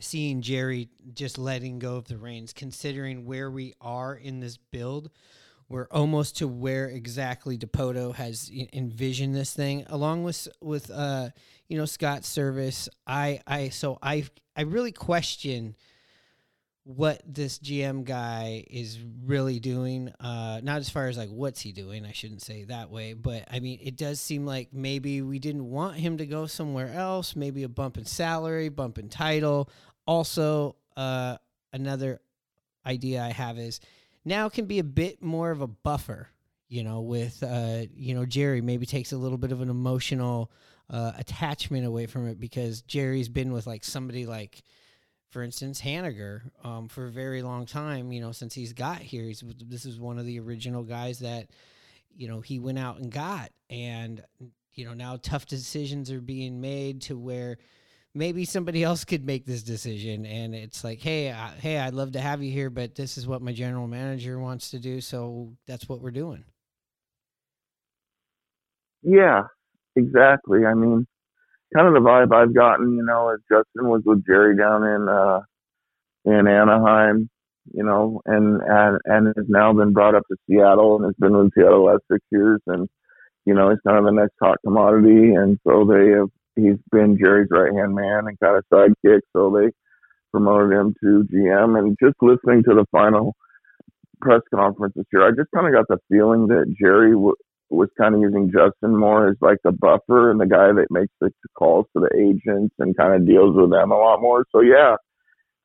seeing 0.00 0.40
Jerry 0.40 0.88
just 1.12 1.36
letting 1.36 1.78
go 1.78 1.96
of 1.96 2.08
the 2.08 2.16
reins, 2.16 2.54
considering 2.54 3.26
where 3.26 3.50
we 3.50 3.74
are 3.80 4.14
in 4.14 4.40
this 4.40 4.56
build. 4.56 5.10
We're 5.68 5.88
almost 5.90 6.38
to 6.38 6.48
where 6.48 6.86
exactly 6.86 7.58
Dipoto 7.58 8.14
has 8.14 8.50
envisioned 8.72 9.34
this 9.34 9.52
thing, 9.52 9.84
along 9.88 10.24
with 10.24 10.48
with 10.62 10.90
uh, 10.90 11.30
you 11.68 11.76
know 11.76 11.84
Scott 11.84 12.22
Servais. 12.22 12.88
I 13.06 13.40
I 13.46 13.68
so 13.68 13.98
I 14.00 14.24
I 14.56 14.62
really 14.62 14.92
question 14.92 15.76
what 16.86 17.20
this 17.26 17.58
GM 17.58 18.04
guy 18.04 18.64
is 18.70 19.00
really 19.24 19.58
doing. 19.58 20.12
Uh, 20.20 20.60
not 20.62 20.78
as 20.78 20.88
far 20.88 21.08
as 21.08 21.18
like 21.18 21.30
what's 21.30 21.60
he 21.60 21.72
doing. 21.72 22.06
I 22.06 22.12
shouldn't 22.12 22.42
say 22.42 22.62
that 22.64 22.90
way, 22.90 23.12
but 23.12 23.42
I 23.50 23.58
mean 23.58 23.80
it 23.82 23.96
does 23.96 24.20
seem 24.20 24.46
like 24.46 24.68
maybe 24.72 25.20
we 25.20 25.40
didn't 25.40 25.68
want 25.68 25.96
him 25.96 26.18
to 26.18 26.26
go 26.26 26.46
somewhere 26.46 26.92
else. 26.92 27.34
Maybe 27.34 27.64
a 27.64 27.68
bump 27.68 27.98
in 27.98 28.04
salary, 28.04 28.68
bump 28.68 28.98
in 28.98 29.08
title. 29.08 29.68
Also, 30.06 30.76
uh, 30.96 31.38
another 31.72 32.20
idea 32.86 33.20
I 33.20 33.30
have 33.30 33.58
is 33.58 33.80
now 34.24 34.48
can 34.48 34.66
be 34.66 34.78
a 34.78 34.84
bit 34.84 35.20
more 35.20 35.50
of 35.50 35.62
a 35.62 35.66
buffer. 35.66 36.28
You 36.68 36.84
know, 36.84 37.00
with 37.00 37.42
uh, 37.42 37.86
you 37.96 38.14
know 38.14 38.26
Jerry 38.26 38.60
maybe 38.60 38.86
takes 38.86 39.10
a 39.10 39.16
little 39.16 39.38
bit 39.38 39.50
of 39.50 39.60
an 39.60 39.70
emotional 39.70 40.52
uh, 40.88 41.12
attachment 41.18 41.84
away 41.84 42.06
from 42.06 42.28
it 42.28 42.38
because 42.38 42.82
Jerry's 42.82 43.28
been 43.28 43.52
with 43.52 43.66
like 43.66 43.82
somebody 43.82 44.24
like 44.24 44.62
for 45.30 45.42
instance, 45.42 45.80
Haniger, 45.80 46.42
um, 46.64 46.88
for 46.88 47.06
a 47.06 47.10
very 47.10 47.42
long 47.42 47.66
time, 47.66 48.12
you 48.12 48.20
know, 48.20 48.32
since 48.32 48.54
he's 48.54 48.72
got 48.72 48.98
here, 48.98 49.24
he's, 49.24 49.42
this 49.66 49.84
is 49.84 49.98
one 49.98 50.18
of 50.18 50.26
the 50.26 50.40
original 50.40 50.82
guys 50.82 51.18
that, 51.20 51.48
you 52.14 52.28
know, 52.28 52.40
he 52.40 52.58
went 52.58 52.78
out 52.78 52.98
and 52.98 53.10
got. 53.10 53.50
And, 53.68 54.22
you 54.74 54.84
know, 54.84 54.94
now 54.94 55.18
tough 55.20 55.46
decisions 55.46 56.10
are 56.10 56.20
being 56.20 56.60
made 56.60 57.02
to 57.02 57.18
where 57.18 57.58
maybe 58.16 58.44
somebody 58.44 58.82
else 58.82 59.04
could 59.04 59.24
make 59.24 59.44
this 59.44 59.62
decision. 59.62 60.26
And 60.26 60.54
it's 60.54 60.82
like 60.82 61.00
hey 61.00 61.30
I, 61.30 61.48
hey 61.60 61.78
i'd 61.78 61.94
love 61.94 62.12
to 62.12 62.20
have 62.20 62.42
you 62.42 62.50
here 62.50 62.70
but 62.70 62.94
this 62.94 63.18
is 63.18 63.26
what 63.26 63.42
my 63.42 63.52
general 63.52 63.86
manager 63.86 64.40
wants 64.40 64.70
to 64.70 64.78
do. 64.78 65.00
So 65.00 65.52
that's 65.66 65.88
what 65.88 66.00
we're 66.00 66.10
doing. 66.10 66.44
Yeah 69.02 69.44
exactly. 69.94 70.64
I 70.64 70.74
mean 70.74 71.06
kind 71.76 71.88
of 71.88 71.94
the 71.94 72.08
vibe 72.08 72.32
I've 72.34 72.54
gotten, 72.54 72.96
you 72.96 73.04
know, 73.04 73.28
as 73.30 73.40
Justin 73.50 73.88
was 73.90 74.02
with 74.04 74.24
Jerry 74.26 74.56
down 74.56 74.84
in 74.84 75.08
uh, 75.08 75.40
in 76.24 76.48
Anaheim, 76.48 77.28
you 77.72 77.84
know, 77.84 78.22
and 78.26 78.62
and 78.62 78.98
and 79.04 79.26
has 79.36 79.46
now 79.48 79.72
been 79.72 79.92
brought 79.92 80.14
up 80.14 80.22
to 80.30 80.36
Seattle 80.48 80.96
and 80.96 81.06
has 81.06 81.14
been 81.18 81.36
with 81.36 81.52
Seattle 81.54 81.84
the 81.86 81.92
last 81.92 82.02
six 82.10 82.24
years, 82.30 82.60
and 82.66 82.88
you 83.44 83.54
know, 83.54 83.70
he's 83.70 83.80
kind 83.86 83.98
of 83.98 84.04
the 84.04 84.12
next 84.20 84.34
hot 84.40 84.58
commodity, 84.64 85.34
and 85.34 85.58
so 85.66 85.84
they 85.84 86.10
have 86.10 86.28
he's 86.56 86.78
been 86.90 87.18
Jerry's 87.18 87.48
right 87.50 87.72
hand 87.74 87.94
man 87.94 88.26
and 88.28 88.40
kind 88.40 88.56
of 88.56 88.64
sidekick, 88.72 89.20
so 89.34 89.50
they 89.50 89.70
promoted 90.32 90.72
him 90.78 90.94
to 91.02 91.24
GM, 91.32 91.78
and 91.78 91.96
just 92.02 92.16
listening 92.22 92.62
to 92.64 92.74
the 92.74 92.86
final 92.92 93.34
press 94.20 94.42
conference 94.54 94.94
this 94.96 95.06
year, 95.12 95.26
I 95.26 95.30
just 95.30 95.50
kind 95.54 95.66
of 95.66 95.72
got 95.74 95.86
the 95.88 95.98
feeling 96.10 96.48
that 96.48 96.74
Jerry 96.80 97.12
w- 97.12 97.34
was 97.68 97.88
kind 97.98 98.14
of 98.14 98.20
using 98.20 98.50
Justin 98.50 98.96
more 98.96 99.28
as 99.28 99.36
like 99.40 99.58
the 99.64 99.72
buffer 99.72 100.30
and 100.30 100.40
the 100.40 100.46
guy 100.46 100.72
that 100.72 100.86
makes 100.90 101.12
the 101.20 101.30
calls 101.58 101.86
to 101.92 102.00
the 102.00 102.16
agents 102.16 102.74
and 102.78 102.96
kind 102.96 103.14
of 103.14 103.26
deals 103.26 103.56
with 103.56 103.70
them 103.70 103.90
a 103.90 103.96
lot 103.96 104.20
more. 104.20 104.44
So 104.52 104.60
yeah, 104.60 104.96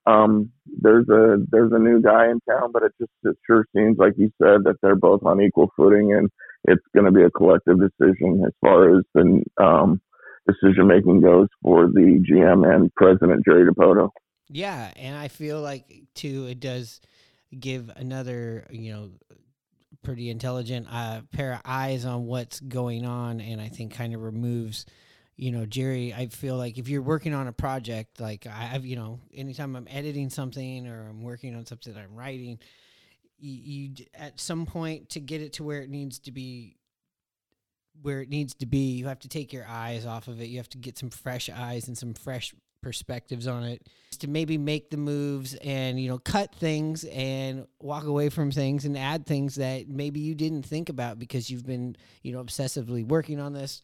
um, 0.06 0.52
there's 0.66 1.08
a 1.10 1.38
there's 1.52 1.72
a 1.72 1.80
new 1.80 2.02
guy 2.02 2.30
in 2.30 2.40
town, 2.50 2.72
but 2.72 2.84
it 2.84 2.94
just 3.00 3.12
it 3.24 3.38
sure 3.46 3.66
seems 3.76 3.98
like 3.98 4.14
you 4.18 4.32
said 4.42 4.64
that 4.64 4.78
they're 4.82 4.96
both 4.96 5.24
on 5.24 5.42
equal 5.42 5.72
footing, 5.78 6.14
and 6.14 6.30
it's 6.66 6.84
going 6.94 7.06
to 7.06 7.12
be 7.12 7.24
a 7.24 7.30
collective 7.30 7.78
decision 7.80 8.44
as 8.46 8.54
far 8.62 8.98
as 8.98 9.04
the 9.14 9.44
um, 9.62 10.02
decision 10.48 10.88
making 10.88 11.22
goes 11.22 11.48
for 11.62 11.88
the 11.88 12.24
GM 12.30 12.68
and 12.68 12.94
President 12.96 13.46
Jerry 13.46 13.72
Dipoto. 13.72 14.10
Yeah, 14.50 14.92
and 14.96 15.16
I 15.16 15.28
feel 15.28 15.62
like 15.62 15.86
too 16.16 16.48
it 16.48 16.60
does 16.60 17.00
give 17.58 17.92
another 17.96 18.66
you 18.72 18.92
know 18.92 19.10
pretty 20.04 20.30
intelligent 20.30 20.88
uh, 20.92 21.22
pair 21.32 21.54
of 21.54 21.62
eyes 21.66 22.06
on 22.06 22.26
what's 22.26 22.60
going 22.60 23.06
on, 23.06 23.42
and 23.42 23.62
I 23.62 23.70
think 23.70 23.94
kind 23.94 24.14
of 24.14 24.22
removes, 24.22 24.86
you 25.36 25.52
know, 25.52 25.66
Jerry. 25.66 26.14
I 26.14 26.28
feel 26.28 26.58
like 26.58 26.78
if 26.78 26.90
you're 26.90 27.02
working 27.02 27.34
on 27.34 27.48
a 27.48 27.54
project, 27.54 28.20
like 28.20 28.48
I've, 28.48 28.86
you 28.86 28.96
know, 28.96 29.20
anytime 29.34 29.76
I'm 29.76 29.88
editing 29.90 30.30
something 30.30 30.88
or 30.88 31.08
I'm 31.10 31.24
working 31.24 31.56
on 31.56 31.66
something 31.66 31.96
I'm 31.96 32.16
writing, 32.16 32.60
you, 33.40 33.54
you 33.54 34.06
at 34.14 34.40
some 34.40 34.66
point 34.66 35.10
to 35.10 35.20
get 35.20 35.42
it 35.42 35.54
to 35.54 35.64
where 35.64 35.82
it 35.82 35.90
needs 35.90 36.20
to 36.20 36.32
be 36.32 36.78
where 38.02 38.22
it 38.22 38.30
needs 38.30 38.54
to 38.56 38.66
be 38.66 38.94
you 38.94 39.08
have 39.08 39.20
to 39.20 39.28
take 39.28 39.54
your 39.54 39.68
eyes 39.68 40.06
off 40.06 40.28
of 40.28 40.42
it 40.42 40.46
you 40.46 40.58
have 40.58 40.70
to 40.70 40.78
get 40.78 40.98
some 40.98 41.10
fresh 41.10 41.50
eyes 41.50 41.88
and 41.88 41.98
some 41.98 42.14
fresh 42.14 42.54
perspectives 42.82 43.48
on 43.48 43.64
it 43.64 43.88
to 44.20 44.28
maybe 44.28 44.58
make 44.58 44.90
the 44.90 44.98
moves 44.98 45.54
and 45.56 46.00
you 46.00 46.10
know 46.10 46.18
cut 46.20 46.54
things 46.56 47.04
and 47.06 47.66
walk 47.80 48.06
away 48.06 48.30
from 48.30 48.52
things 48.52 48.86
and 48.86 48.98
add 48.98 49.26
things 49.26 49.56
that 49.56 49.88
maybe 49.88 50.20
you 50.20 50.36
didn't 50.36 50.64
think 50.64 50.90
about 50.90 51.20
because 51.20 51.50
you've 51.50 51.66
been 51.66 51.96
you 52.22 52.32
know 52.32 52.44
obsessively 52.44 53.06
working 53.06 53.40
on 53.40 53.54
this. 53.54 53.82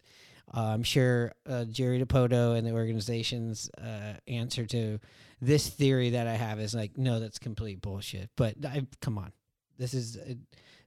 Uh, 0.56 0.62
i'm 0.62 0.84
sure 0.84 1.34
uh, 1.50 1.66
jerry 1.66 2.02
Dipoto 2.02 2.58
and 2.58 2.66
the 2.66 2.72
organization's 2.72 3.70
uh, 3.78 4.14
answer 4.30 4.66
to 4.66 4.98
this 5.42 5.68
theory 5.68 6.12
that 6.12 6.26
i 6.26 6.36
have 6.36 6.60
is 6.60 6.74
like 6.74 6.98
no 6.98 7.20
that's 7.20 7.40
complete 7.40 7.82
bullshit. 7.82 8.30
But 8.36 8.56
I, 8.66 8.88
come 9.02 9.18
on. 9.18 9.34
This 9.78 9.94
is 9.94 10.18
uh, 10.18 10.34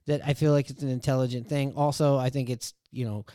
that 0.07 0.21
i 0.25 0.33
feel 0.33 0.51
like 0.51 0.69
it's 0.69 0.83
an 0.83 0.89
intelligent 0.89 1.47
thing. 1.47 1.73
Also 1.75 2.17
i 2.17 2.29
think 2.29 2.49
it's 2.49 2.73
you 2.91 3.05
know 3.05 3.25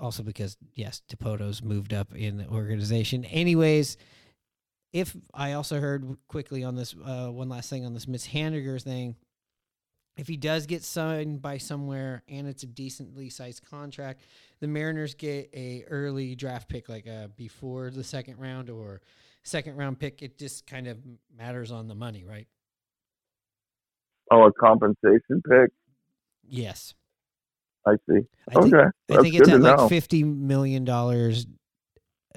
also 0.00 0.22
because 0.22 0.56
yes, 0.74 1.02
Dipoto's 1.10 1.62
moved 1.62 1.92
up 1.92 2.14
in 2.14 2.38
the 2.38 2.48
organization. 2.48 3.24
Anyways, 3.24 3.96
if 4.92 5.16
I 5.32 5.52
also 5.52 5.80
heard 5.80 6.16
quickly 6.28 6.64
on 6.64 6.76
this 6.76 6.94
uh, 7.04 7.28
one 7.28 7.48
last 7.48 7.70
thing 7.70 7.86
on 7.86 7.94
this 7.94 8.06
Mitch 8.06 8.30
Haniger 8.32 8.82
thing, 8.82 9.16
if 10.16 10.28
he 10.28 10.36
does 10.36 10.66
get 10.66 10.84
signed 10.84 11.40
by 11.40 11.58
somewhere 11.58 12.22
and 12.28 12.46
it's 12.46 12.62
a 12.62 12.66
decently 12.66 13.30
sized 13.30 13.64
contract, 13.68 14.20
the 14.60 14.68
Mariners 14.68 15.14
get 15.14 15.48
a 15.54 15.84
early 15.88 16.34
draft 16.34 16.68
pick, 16.68 16.88
like 16.88 17.08
uh, 17.08 17.28
before 17.36 17.90
the 17.90 18.04
second 18.04 18.38
round 18.38 18.68
or 18.68 19.00
second 19.42 19.76
round 19.76 19.98
pick. 19.98 20.22
It 20.22 20.38
just 20.38 20.66
kind 20.66 20.86
of 20.86 20.98
matters 21.36 21.72
on 21.72 21.88
the 21.88 21.94
money, 21.94 22.24
right? 22.24 22.46
Oh, 24.30 24.44
a 24.44 24.52
compensation 24.52 25.42
pick. 25.48 25.70
Yes. 26.44 26.94
I 27.86 27.94
see. 28.08 28.20
I 28.50 28.60
think, 28.62 28.74
okay, 28.74 28.84
I 28.84 28.90
That's 29.08 29.22
think 29.22 29.34
it's 29.34 29.48
at 29.48 29.60
like 29.60 29.76
know. 29.76 29.88
fifty 29.88 30.22
million 30.24 30.84
dollars 30.84 31.46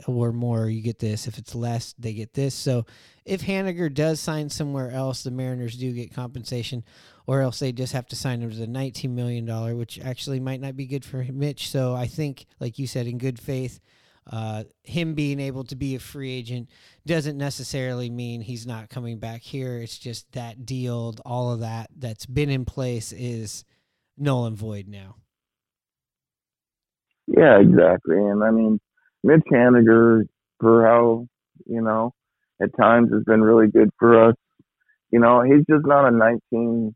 or 0.08 0.32
more. 0.32 0.68
You 0.68 0.82
get 0.82 1.00
this. 1.00 1.28
If 1.28 1.38
it's 1.38 1.54
less, 1.54 1.94
they 2.00 2.14
get 2.14 2.34
this. 2.34 2.56
So 2.56 2.86
if 3.26 3.42
Haniger 3.44 3.94
does 3.94 4.20
sign 4.20 4.50
somewhere 4.50 4.92
else, 4.92 5.24
the 5.24 5.32
Mariners 5.32 5.78
do 5.78 5.92
get 5.94 6.14
compensation, 6.14 6.84
or 7.28 7.42
else 7.42 7.60
they 7.60 7.72
just 7.72 7.94
have 7.94 8.08
to 8.08 8.16
sign 8.16 8.42
him 8.42 8.50
to 8.50 8.58
the 8.58 8.68
nineteen 8.68 9.14
million 9.16 9.46
dollar, 9.46 9.76
which 9.76 10.00
actually 10.00 10.40
might 10.40 10.62
not 10.62 10.76
be 10.76 10.88
good 10.88 11.06
for 11.06 11.24
Mitch. 11.24 11.70
So 11.70 11.96
I 11.96 12.08
think, 12.08 12.46
like 12.60 12.80
you 12.80 12.88
said, 12.88 13.08
in 13.08 13.18
good 13.18 13.40
faith. 13.40 13.80
Uh, 14.28 14.64
him 14.82 15.14
being 15.14 15.40
able 15.40 15.64
to 15.64 15.76
be 15.76 15.94
a 15.94 16.00
free 16.00 16.32
agent 16.32 16.68
doesn't 17.06 17.38
necessarily 17.38 18.10
mean 18.10 18.42
he's 18.42 18.66
not 18.66 18.90
coming 18.90 19.20
back 19.20 19.44
here. 19.44 19.78
It's 19.78 20.00
just 20.00 20.32
that 20.32 20.66
deal, 20.66 21.14
all 21.24 21.52
of 21.52 21.60
that 21.60 21.92
that's 21.96 22.26
been 22.26 22.50
in 22.50 22.66
place 22.66 23.12
is 23.12 23.66
null 24.18 24.48
and 24.48 24.58
void 24.58 24.88
now. 24.88 25.18
Yeah, 27.28 27.60
exactly. 27.60 28.18
And 28.18 28.44
I 28.44 28.52
mean, 28.52 28.80
Mitch 29.24 29.42
Haniger, 29.52 30.24
for 30.60 30.86
how, 30.86 31.28
you 31.66 31.82
know, 31.82 32.14
at 32.62 32.70
times 32.80 33.12
has 33.12 33.24
been 33.24 33.42
really 33.42 33.68
good 33.68 33.90
for 34.00 34.30
us. 34.30 34.36
You 35.12 35.20
know, 35.20 35.42
he's 35.42 35.66
just 35.70 35.86
not 35.86 36.08
a 36.08 36.12
nineteen 36.12 36.96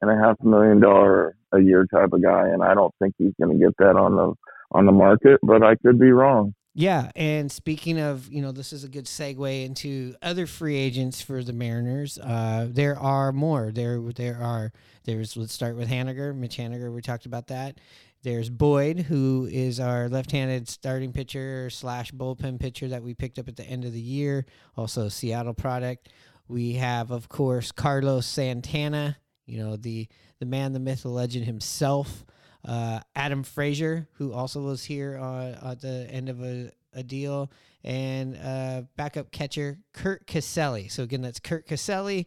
and 0.00 0.10
a 0.10 0.16
half 0.16 0.36
million 0.42 0.80
dollar 0.80 1.36
a 1.52 1.60
year 1.60 1.86
type 1.92 2.12
of 2.12 2.22
guy, 2.22 2.48
and 2.48 2.62
I 2.62 2.74
don't 2.74 2.94
think 3.00 3.14
he's 3.18 3.32
going 3.40 3.58
to 3.58 3.64
get 3.64 3.76
that 3.78 3.96
on 3.96 4.16
the 4.16 4.34
on 4.72 4.86
the 4.86 4.92
market. 4.92 5.38
But 5.42 5.62
I 5.62 5.76
could 5.76 5.98
be 5.98 6.10
wrong. 6.10 6.54
Yeah, 6.74 7.10
and 7.14 7.52
speaking 7.52 8.00
of, 8.00 8.32
you 8.32 8.40
know, 8.40 8.50
this 8.50 8.72
is 8.72 8.82
a 8.82 8.88
good 8.88 9.04
segue 9.04 9.66
into 9.66 10.14
other 10.22 10.46
free 10.46 10.76
agents 10.76 11.20
for 11.20 11.42
the 11.42 11.52
Mariners. 11.52 12.16
Uh, 12.18 12.66
there 12.70 12.98
are 12.98 13.30
more. 13.30 13.70
There, 13.70 14.00
there 14.00 14.38
are. 14.40 14.72
There's. 15.04 15.36
Let's 15.36 15.52
start 15.52 15.76
with 15.76 15.90
Haniger, 15.90 16.34
Mitch 16.34 16.56
Haniger. 16.56 16.92
We 16.92 17.02
talked 17.02 17.26
about 17.26 17.48
that. 17.48 17.78
There's 18.22 18.50
Boyd, 18.50 19.00
who 19.00 19.48
is 19.50 19.80
our 19.80 20.08
left-handed 20.08 20.68
starting 20.68 21.12
pitcher 21.12 21.68
slash 21.70 22.12
bullpen 22.12 22.60
pitcher 22.60 22.88
that 22.88 23.02
we 23.02 23.14
picked 23.14 23.38
up 23.38 23.48
at 23.48 23.56
the 23.56 23.64
end 23.64 23.84
of 23.84 23.92
the 23.92 24.00
year. 24.00 24.46
Also, 24.76 25.08
Seattle 25.08 25.54
product. 25.54 26.08
We 26.46 26.74
have, 26.74 27.10
of 27.10 27.28
course, 27.28 27.72
Carlos 27.72 28.26
Santana. 28.26 29.16
You 29.44 29.58
know, 29.58 29.76
the 29.76 30.08
the 30.38 30.46
man, 30.46 30.72
the 30.72 30.78
myth, 30.78 31.02
the 31.02 31.08
legend 31.08 31.46
himself. 31.46 32.24
Uh, 32.64 33.00
Adam 33.16 33.42
Frazier, 33.42 34.06
who 34.12 34.32
also 34.32 34.60
was 34.60 34.84
here 34.84 35.18
uh, 35.20 35.70
at 35.72 35.80
the 35.80 36.06
end 36.08 36.28
of 36.28 36.40
a, 36.44 36.70
a 36.92 37.02
deal, 37.02 37.50
and 37.82 38.36
uh, 38.36 38.82
backup 38.96 39.32
catcher 39.32 39.78
Curt 39.92 40.28
Casali. 40.28 40.88
So 40.88 41.02
again, 41.02 41.22
that's 41.22 41.40
Curt 41.40 41.66
Casali, 41.66 42.26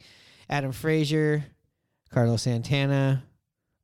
Adam 0.49 0.73
Frazier, 0.73 1.45
Carlos 2.09 2.41
Santana, 2.41 3.23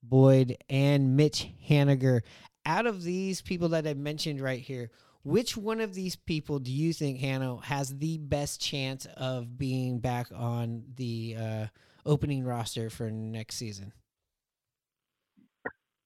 Boyd, 0.03 0.58
and 0.70 1.15
Mitch 1.15 1.50
Haniger. 1.70 2.22
Out 2.65 2.86
of 2.86 3.03
these 3.03 3.41
people 3.41 3.70
that 3.70 3.88
I 3.88 3.93
mentioned 3.93 4.39
right 4.39 4.60
here, 4.60 4.91
which 5.24 5.55
one 5.55 5.79
of 5.81 5.93
these 5.93 6.15
people 6.15 6.60
do 6.60 6.72
you 6.72 6.93
think 6.93 7.20
Hanno 7.20 7.58
has 7.58 7.98
the 7.98 8.17
best 8.17 8.60
chance 8.60 9.05
of 9.17 9.58
being 9.58 10.00
back 10.00 10.27
on 10.34 10.84
the 10.96 11.36
uh, 11.39 11.65
opening 12.05 12.43
roster 12.43 12.89
for 12.89 13.12
next 13.12 13.55
season? 13.55 13.93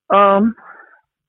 Um, 0.09 0.55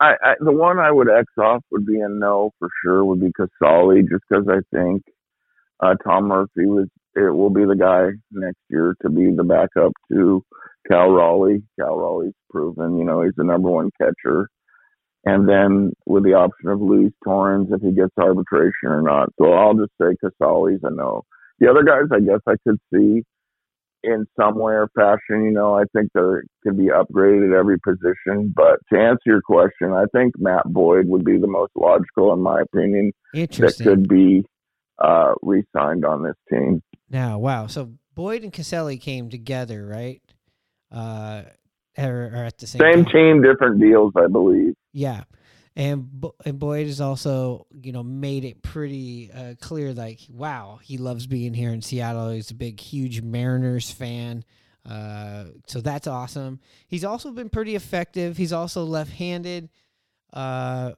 I, 0.00 0.14
I 0.22 0.34
the 0.40 0.52
one 0.52 0.78
I 0.78 0.90
would 0.90 1.08
X 1.08 1.26
off 1.38 1.62
would 1.70 1.86
be 1.86 2.00
a 2.00 2.08
no 2.08 2.50
for 2.58 2.68
sure. 2.82 3.04
Would 3.04 3.20
be 3.20 3.32
Casali, 3.32 4.02
just 4.08 4.24
because 4.28 4.46
I 4.48 4.60
think 4.76 5.02
uh, 5.80 5.94
Tom 6.04 6.24
Murphy 6.24 6.66
was 6.66 6.88
it 7.14 7.34
will 7.34 7.50
be 7.50 7.64
the 7.64 7.76
guy 7.76 8.08
next 8.30 8.60
year 8.68 8.94
to 9.02 9.08
be 9.08 9.30
the 9.34 9.44
backup 9.44 9.92
to 10.12 10.44
Cal 10.90 11.10
Raleigh. 11.10 11.62
Cal 11.78 11.96
Raleigh's 11.96 12.34
proven, 12.50 12.98
you 12.98 13.04
know, 13.04 13.22
he's 13.22 13.34
the 13.36 13.44
number 13.44 13.70
one 13.70 13.90
catcher. 14.00 14.48
And 15.24 15.48
then 15.48 15.92
with 16.06 16.22
the 16.22 16.34
option 16.34 16.68
of 16.68 16.80
Luis 16.80 17.12
Torrens 17.24 17.68
if 17.72 17.82
he 17.82 17.90
gets 17.90 18.12
arbitration 18.16 18.90
or 18.90 19.02
not. 19.02 19.28
So 19.40 19.52
I'll 19.52 19.74
just 19.74 19.92
say 20.00 20.16
Casali's 20.24 20.80
a 20.84 20.90
no. 20.90 21.22
The 21.58 21.68
other 21.68 21.82
guys, 21.82 22.04
I 22.12 22.20
guess 22.20 22.40
I 22.46 22.54
could 22.66 22.78
see 22.92 23.24
in 24.04 24.24
some 24.38 24.56
way 24.56 24.74
or 24.74 24.88
fashion. 24.94 25.44
You 25.44 25.50
know, 25.50 25.74
I 25.74 25.82
think 25.92 26.10
they 26.14 26.20
could 26.62 26.76
be 26.76 26.90
upgraded 26.90 27.52
at 27.52 27.58
every 27.58 27.78
position. 27.80 28.52
But 28.54 28.78
to 28.92 29.00
answer 29.00 29.22
your 29.26 29.42
question, 29.42 29.92
I 29.92 30.04
think 30.14 30.34
Matt 30.38 30.64
Boyd 30.66 31.08
would 31.08 31.24
be 31.24 31.38
the 31.38 31.48
most 31.48 31.72
logical, 31.74 32.32
in 32.32 32.40
my 32.40 32.60
opinion, 32.60 33.12
that 33.32 33.80
could 33.82 34.08
be 34.08 34.44
uh, 34.98 35.32
re-signed 35.42 36.04
on 36.04 36.22
this 36.22 36.36
team. 36.48 36.82
Now, 37.10 37.38
wow. 37.38 37.66
So 37.66 37.94
Boyd 38.14 38.44
and 38.44 38.52
Casali 38.52 39.00
came 39.00 39.28
together, 39.28 39.84
right? 39.84 40.22
Uh, 40.90 41.42
or, 41.98 42.30
or 42.34 42.44
at 42.44 42.58
the 42.58 42.66
same, 42.66 42.80
Same 42.80 43.04
time. 43.04 43.12
team, 43.12 43.42
different 43.42 43.80
deals, 43.80 44.12
I 44.16 44.26
believe. 44.26 44.74
Yeah. 44.92 45.24
And, 45.74 46.24
and 46.44 46.58
Boyd 46.58 46.86
has 46.86 47.00
also, 47.00 47.66
you 47.82 47.92
know, 47.92 48.02
made 48.02 48.44
it 48.44 48.62
pretty 48.62 49.30
uh, 49.32 49.54
clear, 49.60 49.92
like, 49.92 50.20
wow, 50.30 50.78
he 50.82 50.96
loves 50.96 51.26
being 51.26 51.52
here 51.52 51.70
in 51.70 51.82
Seattle. 51.82 52.30
He's 52.30 52.50
a 52.50 52.54
big, 52.54 52.80
huge 52.80 53.20
Mariners 53.20 53.90
fan. 53.90 54.44
Uh, 54.88 55.46
so 55.66 55.80
that's 55.80 56.06
awesome. 56.06 56.60
He's 56.86 57.04
also 57.04 57.30
been 57.30 57.50
pretty 57.50 57.74
effective. 57.74 58.36
He's 58.36 58.52
also 58.52 58.84
left-handed. 58.84 59.68
Uh, 60.32 60.92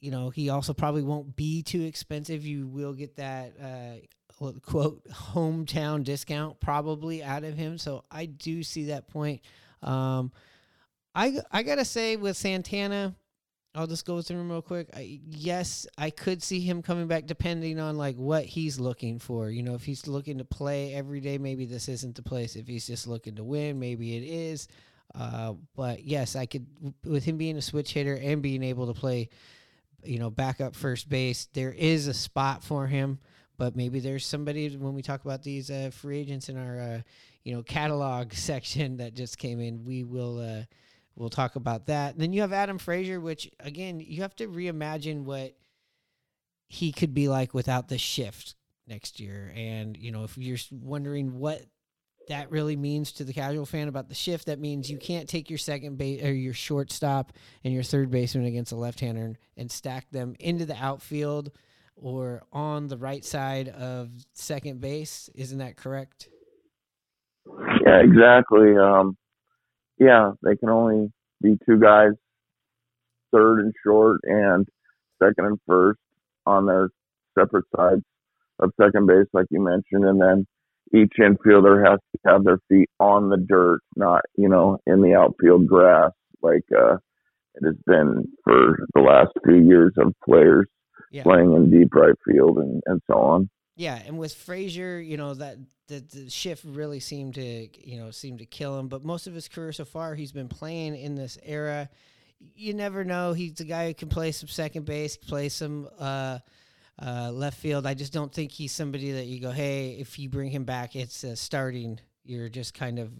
you 0.00 0.10
know, 0.10 0.30
he 0.30 0.48
also 0.48 0.72
probably 0.72 1.02
won't 1.02 1.36
be 1.36 1.62
too 1.62 1.82
expensive. 1.82 2.46
You 2.46 2.66
will 2.66 2.92
get 2.94 3.16
that 3.16 3.52
uh, 3.62 4.25
quote 4.36 5.04
hometown 5.08 6.04
discount 6.04 6.60
probably 6.60 7.22
out 7.22 7.44
of 7.44 7.56
him. 7.56 7.78
So 7.78 8.04
I 8.10 8.26
do 8.26 8.62
see 8.62 8.86
that 8.86 9.08
point. 9.08 9.42
Um, 9.82 10.32
I 11.14 11.38
I 11.50 11.62
gotta 11.62 11.84
say 11.84 12.16
with 12.16 12.36
Santana, 12.36 13.14
I'll 13.74 13.86
just 13.86 14.06
go 14.06 14.20
through 14.22 14.40
him 14.40 14.50
real 14.50 14.62
quick. 14.62 14.88
I, 14.94 15.20
yes, 15.26 15.86
I 15.96 16.10
could 16.10 16.42
see 16.42 16.60
him 16.60 16.82
coming 16.82 17.06
back 17.06 17.26
depending 17.26 17.78
on 17.78 17.96
like 17.96 18.16
what 18.16 18.44
he's 18.44 18.78
looking 18.78 19.18
for. 19.18 19.50
You 19.50 19.62
know, 19.62 19.74
if 19.74 19.84
he's 19.84 20.06
looking 20.06 20.38
to 20.38 20.44
play 20.44 20.94
every 20.94 21.20
day, 21.20 21.38
maybe 21.38 21.66
this 21.66 21.88
isn't 21.88 22.16
the 22.16 22.22
place. 22.22 22.56
If 22.56 22.66
he's 22.66 22.86
just 22.86 23.06
looking 23.06 23.36
to 23.36 23.44
win, 23.44 23.78
maybe 23.78 24.16
it 24.16 24.22
is. 24.22 24.68
Uh, 25.14 25.54
but 25.74 26.04
yes, 26.04 26.36
I 26.36 26.46
could 26.46 26.66
with 27.04 27.24
him 27.24 27.38
being 27.38 27.56
a 27.56 27.62
switch 27.62 27.92
hitter 27.92 28.18
and 28.20 28.42
being 28.42 28.62
able 28.62 28.92
to 28.92 28.98
play 28.98 29.30
you 30.06 30.18
know, 30.18 30.30
back 30.30 30.60
up 30.60 30.74
first 30.74 31.08
base. 31.08 31.48
There 31.52 31.72
is 31.72 32.06
a 32.06 32.14
spot 32.14 32.62
for 32.62 32.86
him, 32.86 33.18
but 33.58 33.76
maybe 33.76 34.00
there's 34.00 34.26
somebody 34.26 34.76
when 34.76 34.94
we 34.94 35.02
talk 35.02 35.24
about 35.24 35.42
these 35.42 35.70
uh, 35.70 35.90
free 35.92 36.18
agents 36.18 36.48
in 36.48 36.56
our, 36.56 36.80
uh, 36.80 37.00
you 37.44 37.54
know, 37.54 37.62
catalog 37.62 38.32
section 38.34 38.98
that 38.98 39.14
just 39.14 39.38
came 39.38 39.60
in. 39.60 39.84
We 39.84 40.04
will 40.04 40.38
uh, 40.38 40.64
we'll 41.14 41.30
talk 41.30 41.56
about 41.56 41.86
that. 41.86 42.18
then 42.18 42.32
you 42.32 42.42
have 42.42 42.52
Adam 42.52 42.78
Frazier, 42.78 43.20
which 43.20 43.50
again 43.60 44.00
you 44.00 44.22
have 44.22 44.36
to 44.36 44.48
reimagine 44.48 45.24
what 45.24 45.56
he 46.68 46.92
could 46.92 47.14
be 47.14 47.28
like 47.28 47.54
without 47.54 47.88
the 47.88 47.98
shift 47.98 48.54
next 48.86 49.20
year. 49.20 49.52
And 49.54 49.96
you 49.96 50.12
know, 50.12 50.24
if 50.24 50.36
you're 50.36 50.58
wondering 50.70 51.38
what 51.38 51.62
that 52.28 52.50
really 52.50 52.76
means 52.76 53.12
to 53.12 53.24
the 53.24 53.32
casual 53.32 53.66
fan 53.66 53.88
about 53.88 54.08
the 54.08 54.14
shift. 54.14 54.46
That 54.46 54.58
means 54.58 54.90
you 54.90 54.98
can't 54.98 55.28
take 55.28 55.48
your 55.48 55.58
second 55.58 55.96
base 55.96 56.22
or 56.22 56.32
your 56.32 56.54
shortstop 56.54 57.32
and 57.64 57.72
your 57.72 57.82
third 57.82 58.10
baseman 58.10 58.46
against 58.46 58.72
a 58.72 58.76
left-hander 58.76 59.36
and 59.56 59.70
stack 59.70 60.10
them 60.10 60.34
into 60.40 60.66
the 60.66 60.76
outfield 60.76 61.52
or 61.96 62.42
on 62.52 62.88
the 62.88 62.96
right 62.96 63.24
side 63.24 63.68
of 63.68 64.10
second 64.32 64.80
base. 64.80 65.30
Isn't 65.34 65.58
that 65.58 65.76
correct? 65.76 66.28
Yeah, 67.84 68.00
exactly. 68.00 68.76
Um, 68.76 69.16
yeah, 69.98 70.32
they 70.42 70.56
can 70.56 70.68
only 70.68 71.12
be 71.42 71.58
two 71.66 71.78
guys, 71.78 72.10
third 73.32 73.60
and 73.60 73.72
short, 73.84 74.20
and 74.24 74.66
second 75.22 75.46
and 75.46 75.58
first 75.66 76.00
on 76.44 76.66
their 76.66 76.90
separate 77.38 77.66
sides 77.74 78.02
of 78.58 78.72
second 78.80 79.06
base, 79.06 79.26
like 79.32 79.46
you 79.50 79.60
mentioned, 79.60 80.04
and 80.04 80.20
then 80.20 80.46
each 80.94 81.12
infielder 81.18 81.88
has 81.88 81.98
to 82.12 82.30
have 82.30 82.44
their 82.44 82.58
feet 82.68 82.88
on 83.00 83.28
the 83.28 83.36
dirt, 83.36 83.80
not 83.96 84.22
you 84.36 84.48
know 84.48 84.78
in 84.86 85.02
the 85.02 85.14
outfield 85.14 85.66
grass 85.66 86.12
like 86.42 86.64
uh, 86.76 86.94
it 87.54 87.64
has 87.64 87.76
been 87.86 88.24
for 88.44 88.78
the 88.94 89.00
last 89.00 89.32
few 89.44 89.56
years 89.56 89.92
of 89.98 90.12
players 90.24 90.66
yeah. 91.10 91.22
playing 91.22 91.52
in 91.52 91.70
deep 91.70 91.94
right 91.94 92.14
field 92.24 92.58
and, 92.58 92.82
and 92.86 93.00
so 93.06 93.18
on. 93.18 93.48
Yeah, 93.76 94.00
and 94.06 94.18
with 94.18 94.34
Frazier, 94.34 94.98
you 95.00 95.16
know 95.16 95.34
that 95.34 95.58
the, 95.88 96.00
the 96.00 96.30
shift 96.30 96.64
really 96.64 97.00
seemed 97.00 97.34
to 97.34 97.68
you 97.88 97.98
know 97.98 98.10
seem 98.10 98.38
to 98.38 98.46
kill 98.46 98.78
him. 98.78 98.88
But 98.88 99.04
most 99.04 99.26
of 99.26 99.34
his 99.34 99.48
career 99.48 99.72
so 99.72 99.84
far, 99.84 100.14
he's 100.14 100.32
been 100.32 100.48
playing 100.48 100.96
in 100.96 101.14
this 101.14 101.38
era. 101.42 101.90
You 102.38 102.74
never 102.74 103.04
know. 103.04 103.32
He's 103.32 103.60
a 103.60 103.64
guy 103.64 103.88
who 103.88 103.94
can 103.94 104.08
play 104.08 104.32
some 104.32 104.48
second 104.48 104.84
base, 104.84 105.16
play 105.16 105.48
some. 105.48 105.88
Uh, 105.98 106.38
uh, 106.98 107.30
left 107.30 107.58
field. 107.58 107.86
I 107.86 107.92
just 107.92 108.14
don't 108.14 108.32
think 108.32 108.50
he's 108.50 108.72
somebody 108.72 109.12
that 109.12 109.26
you 109.26 109.38
go, 109.38 109.50
hey, 109.50 109.98
if 110.00 110.18
you 110.18 110.30
bring 110.30 110.50
him 110.50 110.64
back, 110.64 110.96
it's 110.96 111.24
uh, 111.24 111.34
starting. 111.34 112.00
You're 112.24 112.48
just 112.48 112.72
kind 112.72 112.98
of 112.98 113.12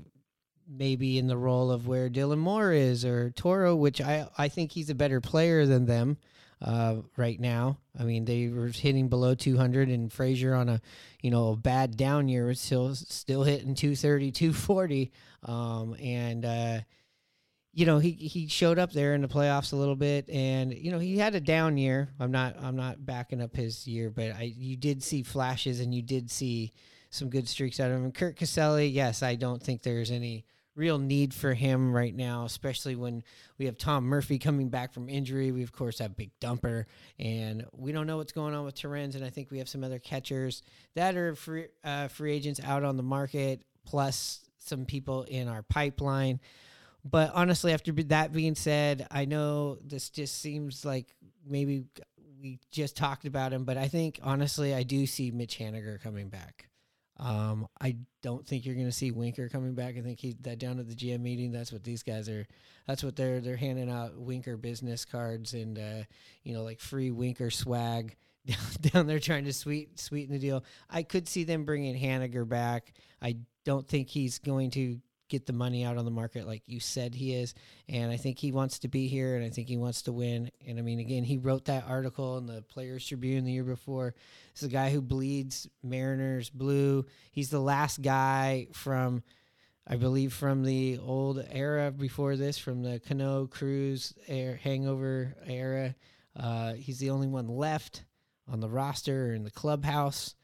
maybe 0.69 1.19
in 1.19 1.27
the 1.27 1.37
role 1.37 1.71
of 1.71 1.87
where 1.87 2.09
Dylan 2.09 2.39
Moore 2.39 2.73
is 2.73 3.05
or 3.05 3.31
Toro, 3.33 3.77
which 3.77 4.01
I 4.01 4.29
I 4.37 4.49
think 4.49 4.73
he's 4.73 4.91
a 4.91 4.95
better 4.95 5.21
player 5.21 5.67
than 5.67 5.87
them 5.87 6.17
uh, 6.63 6.97
right 7.17 7.39
now. 7.39 7.79
I 7.99 8.05
mean, 8.05 8.25
they 8.25 8.49
were 8.49 8.69
hitting 8.69 9.09
below 9.09 9.35
200, 9.35 9.89
and 9.89 10.13
Frazier 10.13 10.55
on 10.55 10.69
a 10.69 10.81
you 11.21 11.31
know 11.31 11.53
a 11.53 11.57
bad 11.57 11.97
down 11.97 12.29
year 12.29 12.47
was 12.47 12.61
still 12.61 12.95
still 12.95 13.45
hitting 13.45 13.75
230, 13.75 14.33
240, 14.33 15.13
um, 15.45 15.97
and 16.01 16.45
uh, 16.45 16.81
you 17.77 17.85
know, 17.85 17.99
he 17.99 18.13
he 18.13 18.49
showed 18.49 18.79
up 18.79 18.91
there 18.93 19.15
in 19.15 19.21
the 19.21 19.29
playoffs 19.29 19.75
a 19.75 19.77
little 19.77 19.97
bit, 19.97 20.31
and 20.31 20.73
you 20.73 20.91
know 20.91 20.99
he 20.99 21.19
had 21.19 21.35
a 21.35 21.41
down 21.41 21.77
year. 21.77 22.09
I'm 22.19 22.33
not 22.33 22.57
I'm 22.59 22.75
not 22.75 23.05
backing 23.05 23.43
up 23.43 23.55
his 23.55 23.87
year, 23.87 24.09
but 24.09 24.33
I 24.33 24.45
you 24.57 24.79
did 24.79 25.03
see 25.03 25.23
flashes 25.23 25.81
and 25.81 25.95
you 25.95 26.01
did 26.01 26.31
see 26.31 26.73
some 27.11 27.29
good 27.29 27.47
streaks 27.47 27.79
out 27.79 27.91
of 27.91 27.99
him. 27.99 28.13
Curt 28.13 28.39
Casali, 28.39 28.91
yes, 28.91 29.23
I 29.23 29.35
don't 29.35 29.63
think 29.63 29.83
there's 29.83 30.11
any 30.11 30.47
real 30.77 30.99
need 30.99 31.35
for 31.35 31.55
him 31.55 31.93
right 31.93 32.15
now, 32.15 32.45
especially 32.45 32.95
when 32.95 33.25
we 33.59 33.65
have 33.65 33.79
Tom 33.79 34.05
Murphy 34.05 34.39
coming 34.39 34.69
back 34.69 34.93
from 34.93 35.09
injury. 35.09 35.51
We 35.51 35.63
of 35.63 35.73
course 35.73 35.99
have 35.99 36.17
Big 36.17 36.31
Dumper, 36.39 36.85
and 37.19 37.65
we 37.73 37.91
don't 37.91 38.07
know 38.07 38.19
what's 38.19 38.33
going 38.33 38.55
on 38.55 38.65
with 38.65 38.75
Torrens, 38.75 39.17
and 39.17 39.25
I 39.25 39.31
think 39.31 39.51
we 39.51 39.59
have 39.59 39.69
some 39.69 39.83
other 39.83 39.99
catchers 39.99 40.63
that 40.95 41.17
are 41.17 41.35
free 41.35 41.67
uh, 41.83 42.09
free 42.09 42.33
agents 42.33 42.61
out 42.63 42.85
on 42.85 42.97
the 42.97 43.03
market, 43.03 43.63
plus 43.85 44.45
some 44.59 44.85
people 44.85 45.23
in 45.25 45.49
our 45.49 45.63
pipeline. 45.63 46.41
But 47.05 47.33
honestly, 47.35 47.73
after 47.73 47.93
that 47.93 48.33
being 48.33 48.55
said, 48.55 49.07
I 49.11 49.25
know 49.25 49.79
this 49.85 50.11
just 50.11 50.41
seems 50.41 50.85
like 50.85 51.15
maybe 51.47 51.85
we 52.41 52.59
just 52.71 52.97
talked 52.97 53.25
about 53.25 53.53
him, 53.53 53.65
but 53.65 53.77
I 53.77 53.89
think 53.89 54.19
honestly, 54.23 54.75
I 54.75 54.83
do 54.83 55.07
see 55.07 55.31
Mitch 55.31 55.59
Haniger 55.59 56.01
coming 56.01 56.29
back. 56.29 56.69
Um, 57.19 57.67
I 57.81 57.97
don't 58.23 58.47
think 58.47 58.67
you're 58.67 58.75
going 58.75 58.87
to 58.87 58.93
see 58.93 59.11
Winker 59.11 59.49
coming 59.49 59.75
back. 59.75 59.97
I 59.97 60.03
think 60.03 60.19
he 60.21 60.37
that 60.43 60.59
down 60.59 60.79
at 60.79 60.89
the 60.89 60.95
GM 60.95 61.21
meeting. 61.21 61.51
That's 61.51 61.73
what 61.73 61.83
these 61.83 62.03
guys 62.03 62.29
are. 62.29 62.47
That's 62.87 63.03
what 63.03 63.17
they're 63.17 63.41
they're 63.41 63.57
handing 63.57 63.91
out 63.91 64.19
Winker 64.19 64.57
business 64.57 65.05
cards 65.05 65.55
and 65.55 65.79
uh, 65.79 66.05
you 66.43 66.55
know 66.55 66.63
like 66.63 66.81
free 66.81 67.11
Winker 67.11 67.51
swag 67.51 68.17
down, 68.47 68.59
down 68.81 69.07
there 69.07 69.19
trying 69.19 69.45
to 69.45 69.53
sweet 69.53 69.99
sweeten 69.99 70.33
the 70.33 70.39
deal. 70.39 70.65
I 70.91 71.03
could 71.03 71.29
see 71.29 71.45
them 71.45 71.65
bringing 71.65 71.99
Haniger 71.99 72.47
back. 72.47 72.93
I 73.23 73.37
don't 73.65 73.89
think 73.89 74.09
he's 74.09 74.39
going 74.39 74.71
to 74.73 75.01
get 75.29 75.47
the 75.47 75.53
money 75.53 75.85
out 75.85 75.97
on 75.97 76.05
the 76.05 76.11
market 76.11 76.47
like 76.47 76.63
you 76.67 76.81
said 76.81 77.15
he 77.15 77.35
is. 77.35 77.55
And 77.89 78.11
I 78.11 78.17
think 78.17 78.39
he 78.39 78.53
wants 78.53 78.79
to 78.81 78.89
be 78.89 79.09
here 79.09 79.37
and 79.37 79.45
I 79.45 79.51
think 79.51 79.69
he 79.69 79.77
wants 79.77 80.03
to 80.03 80.13
win. 80.13 80.51
And 80.67 80.79
I 80.79 80.83
mean, 80.83 81.01
again, 81.01 81.25
he 81.25 81.39
wrote 81.39 81.67
that 81.67 81.85
article 81.89 82.39
in 82.39 82.47
the 82.47 82.63
Players 82.63 83.07
Tribune 83.07 83.45
the 83.45 83.53
year 83.53 83.65
before. 83.65 84.15
Is 84.55 84.63
a 84.63 84.69
guy 84.69 84.91
who 84.91 85.03
bleeds 85.03 85.69
Mariners 85.83 86.51
blue. 86.51 87.05
He's 87.31 87.51
the 87.51 87.61
last 87.61 88.01
guy 88.01 88.69
from, 88.73 89.23
I 89.87 89.97
believe, 89.97 90.33
from 90.33 90.65
the 90.65 90.99
old 90.99 91.45
era 91.51 91.91
before 91.91 92.37
this, 92.37 92.59
from 92.59 92.83
the 92.83 93.01
Cano 93.01 93.47
Cruz 93.47 94.15
air, 94.29 94.59
hangover 94.63 95.37
era. 95.47 95.95
Uh, 96.35 96.75
he's 96.75 96.99
the 96.99 97.11
only 97.11 97.29
one 97.29 97.49
left 97.49 98.05
on 98.49 98.61
the 98.61 98.69
roster 98.69 99.29
or 99.29 99.35
in 99.35 99.45
the 99.45 99.51
clubhouse. 99.51 100.35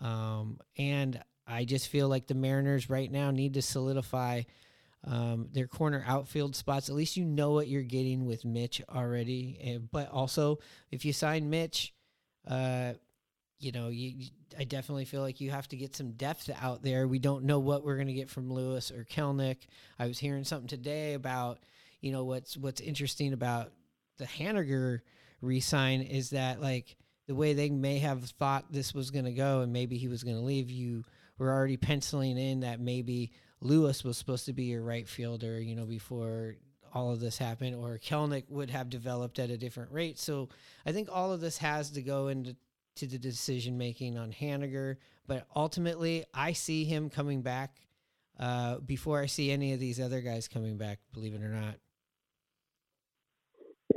Um, 0.00 0.58
and 0.78 1.22
I 1.50 1.64
just 1.64 1.88
feel 1.88 2.08
like 2.08 2.26
the 2.26 2.34
Mariners 2.34 2.88
right 2.88 3.10
now 3.10 3.30
need 3.30 3.54
to 3.54 3.62
solidify 3.62 4.42
um, 5.04 5.48
their 5.52 5.66
corner 5.66 6.04
outfield 6.06 6.54
spots. 6.54 6.88
At 6.88 6.94
least 6.94 7.16
you 7.16 7.24
know 7.24 7.52
what 7.52 7.68
you're 7.68 7.82
getting 7.82 8.26
with 8.26 8.44
Mitch 8.44 8.82
already. 8.88 9.58
And, 9.62 9.90
but 9.90 10.10
also, 10.10 10.58
if 10.90 11.04
you 11.04 11.12
sign 11.12 11.50
Mitch, 11.50 11.94
uh, 12.46 12.94
you 13.58 13.72
know, 13.72 13.88
you, 13.88 14.28
I 14.58 14.64
definitely 14.64 15.04
feel 15.04 15.22
like 15.22 15.40
you 15.40 15.50
have 15.50 15.68
to 15.68 15.76
get 15.76 15.94
some 15.94 16.12
depth 16.12 16.50
out 16.60 16.82
there. 16.82 17.06
We 17.06 17.18
don't 17.18 17.44
know 17.44 17.58
what 17.58 17.84
we're 17.84 17.96
going 17.96 18.08
to 18.08 18.14
get 18.14 18.30
from 18.30 18.52
Lewis 18.52 18.90
or 18.90 19.04
Kelenic. 19.04 19.58
I 19.98 20.06
was 20.06 20.18
hearing 20.18 20.44
something 20.44 20.68
today 20.68 21.14
about, 21.14 21.58
you 22.00 22.12
know, 22.12 22.24
what's 22.24 22.56
what's 22.56 22.80
interesting 22.80 23.32
about 23.32 23.72
the 24.18 24.24
Haniger 24.24 25.00
resign 25.42 26.02
is 26.02 26.30
that 26.30 26.60
like 26.60 26.96
the 27.26 27.34
way 27.34 27.52
they 27.52 27.70
may 27.70 27.98
have 27.98 28.24
thought 28.24 28.72
this 28.72 28.94
was 28.94 29.10
going 29.10 29.24
to 29.24 29.32
go 29.32 29.60
and 29.60 29.72
maybe 29.72 29.96
he 29.96 30.08
was 30.08 30.24
going 30.24 30.36
to 30.36 30.42
leave 30.42 30.70
you 30.70 31.04
we're 31.40 31.50
already 31.50 31.78
penciling 31.78 32.36
in 32.36 32.60
that 32.60 32.80
maybe 32.80 33.32
Lewis 33.62 34.04
was 34.04 34.18
supposed 34.18 34.44
to 34.44 34.52
be 34.52 34.64
your 34.64 34.82
right 34.82 35.08
fielder, 35.08 35.58
you 35.58 35.74
know, 35.74 35.86
before 35.86 36.56
all 36.92 37.12
of 37.12 37.20
this 37.20 37.38
happened, 37.38 37.74
or 37.76 37.96
Kelenic 37.96 38.44
would 38.50 38.68
have 38.68 38.90
developed 38.90 39.38
at 39.38 39.48
a 39.48 39.56
different 39.56 39.90
rate. 39.90 40.18
So 40.18 40.50
I 40.84 40.92
think 40.92 41.08
all 41.10 41.32
of 41.32 41.40
this 41.40 41.56
has 41.58 41.90
to 41.92 42.02
go 42.02 42.28
into 42.28 42.56
to 42.96 43.06
the 43.06 43.18
decision 43.18 43.78
making 43.78 44.18
on 44.18 44.32
Haniger. 44.32 44.96
But 45.26 45.46
ultimately, 45.56 46.26
I 46.34 46.52
see 46.52 46.84
him 46.84 47.08
coming 47.08 47.40
back 47.40 47.76
uh, 48.38 48.78
before 48.78 49.22
I 49.22 49.26
see 49.26 49.50
any 49.50 49.72
of 49.72 49.80
these 49.80 49.98
other 49.98 50.20
guys 50.20 50.46
coming 50.46 50.76
back. 50.76 50.98
Believe 51.14 51.32
it 51.34 51.42
or 51.42 51.48
not. 51.48 51.76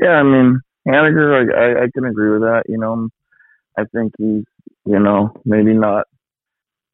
Yeah, 0.01 0.12
I 0.12 0.23
mean 0.23 0.62
Haniger, 0.88 1.53
I, 1.53 1.84
I 1.84 1.88
can 1.93 2.06
agree 2.06 2.29
with 2.29 2.41
that. 2.41 2.63
You 2.69 2.77
know, 2.77 3.10
I 3.77 3.84
think 3.93 4.13
he's 4.17 4.45
you 4.86 4.99
know 4.99 5.34
maybe 5.43 5.73
not 5.73 6.06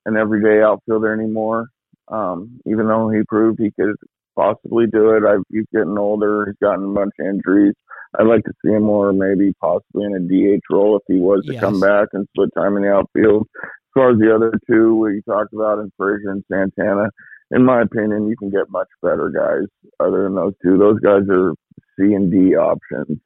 an 0.09 0.17
everyday 0.17 0.61
outfielder 0.61 1.13
anymore. 1.13 1.67
Um, 2.09 2.59
even 2.65 2.87
though 2.87 3.09
he 3.09 3.21
proved 3.27 3.59
he 3.59 3.71
could 3.79 3.95
possibly 4.35 4.85
do 4.87 5.11
it, 5.11 5.23
I've, 5.23 5.43
he's 5.51 5.65
getting 5.73 5.97
older. 5.97 6.45
He's 6.47 6.67
gotten 6.67 6.85
a 6.85 6.93
bunch 6.93 7.13
of 7.19 7.27
injuries. 7.27 7.75
I'd 8.19 8.27
like 8.27 8.43
to 8.45 8.53
see 8.65 8.71
him 8.71 8.83
more, 8.83 9.13
maybe 9.13 9.53
possibly 9.61 10.05
in 10.05 10.15
a 10.15 10.19
DH 10.19 10.63
role 10.71 10.97
if 10.97 11.03
he 11.07 11.19
was 11.19 11.45
to 11.45 11.53
yes. 11.53 11.61
come 11.61 11.79
back 11.79 12.07
and 12.13 12.27
split 12.31 12.49
time 12.57 12.75
in 12.77 12.83
the 12.83 12.91
outfield. 12.91 13.47
As 13.63 13.93
far 13.93 14.11
as 14.11 14.17
the 14.17 14.33
other 14.33 14.51
two, 14.69 14.95
we 14.95 15.21
talked 15.27 15.53
about 15.53 15.79
in 15.79 15.91
Frazier 15.97 16.31
and 16.31 16.43
Santana, 16.51 17.09
in 17.51 17.65
my 17.65 17.81
opinion, 17.81 18.27
you 18.27 18.35
can 18.37 18.49
get 18.49 18.69
much 18.69 18.87
better 19.01 19.29
guys 19.29 19.67
other 19.99 20.23
than 20.23 20.35
those 20.35 20.53
two. 20.63 20.77
Those 20.77 20.99
guys 20.99 21.23
are 21.29 21.53
C 21.97 22.13
and 22.13 22.31
D 22.31 22.55
options. 22.55 23.19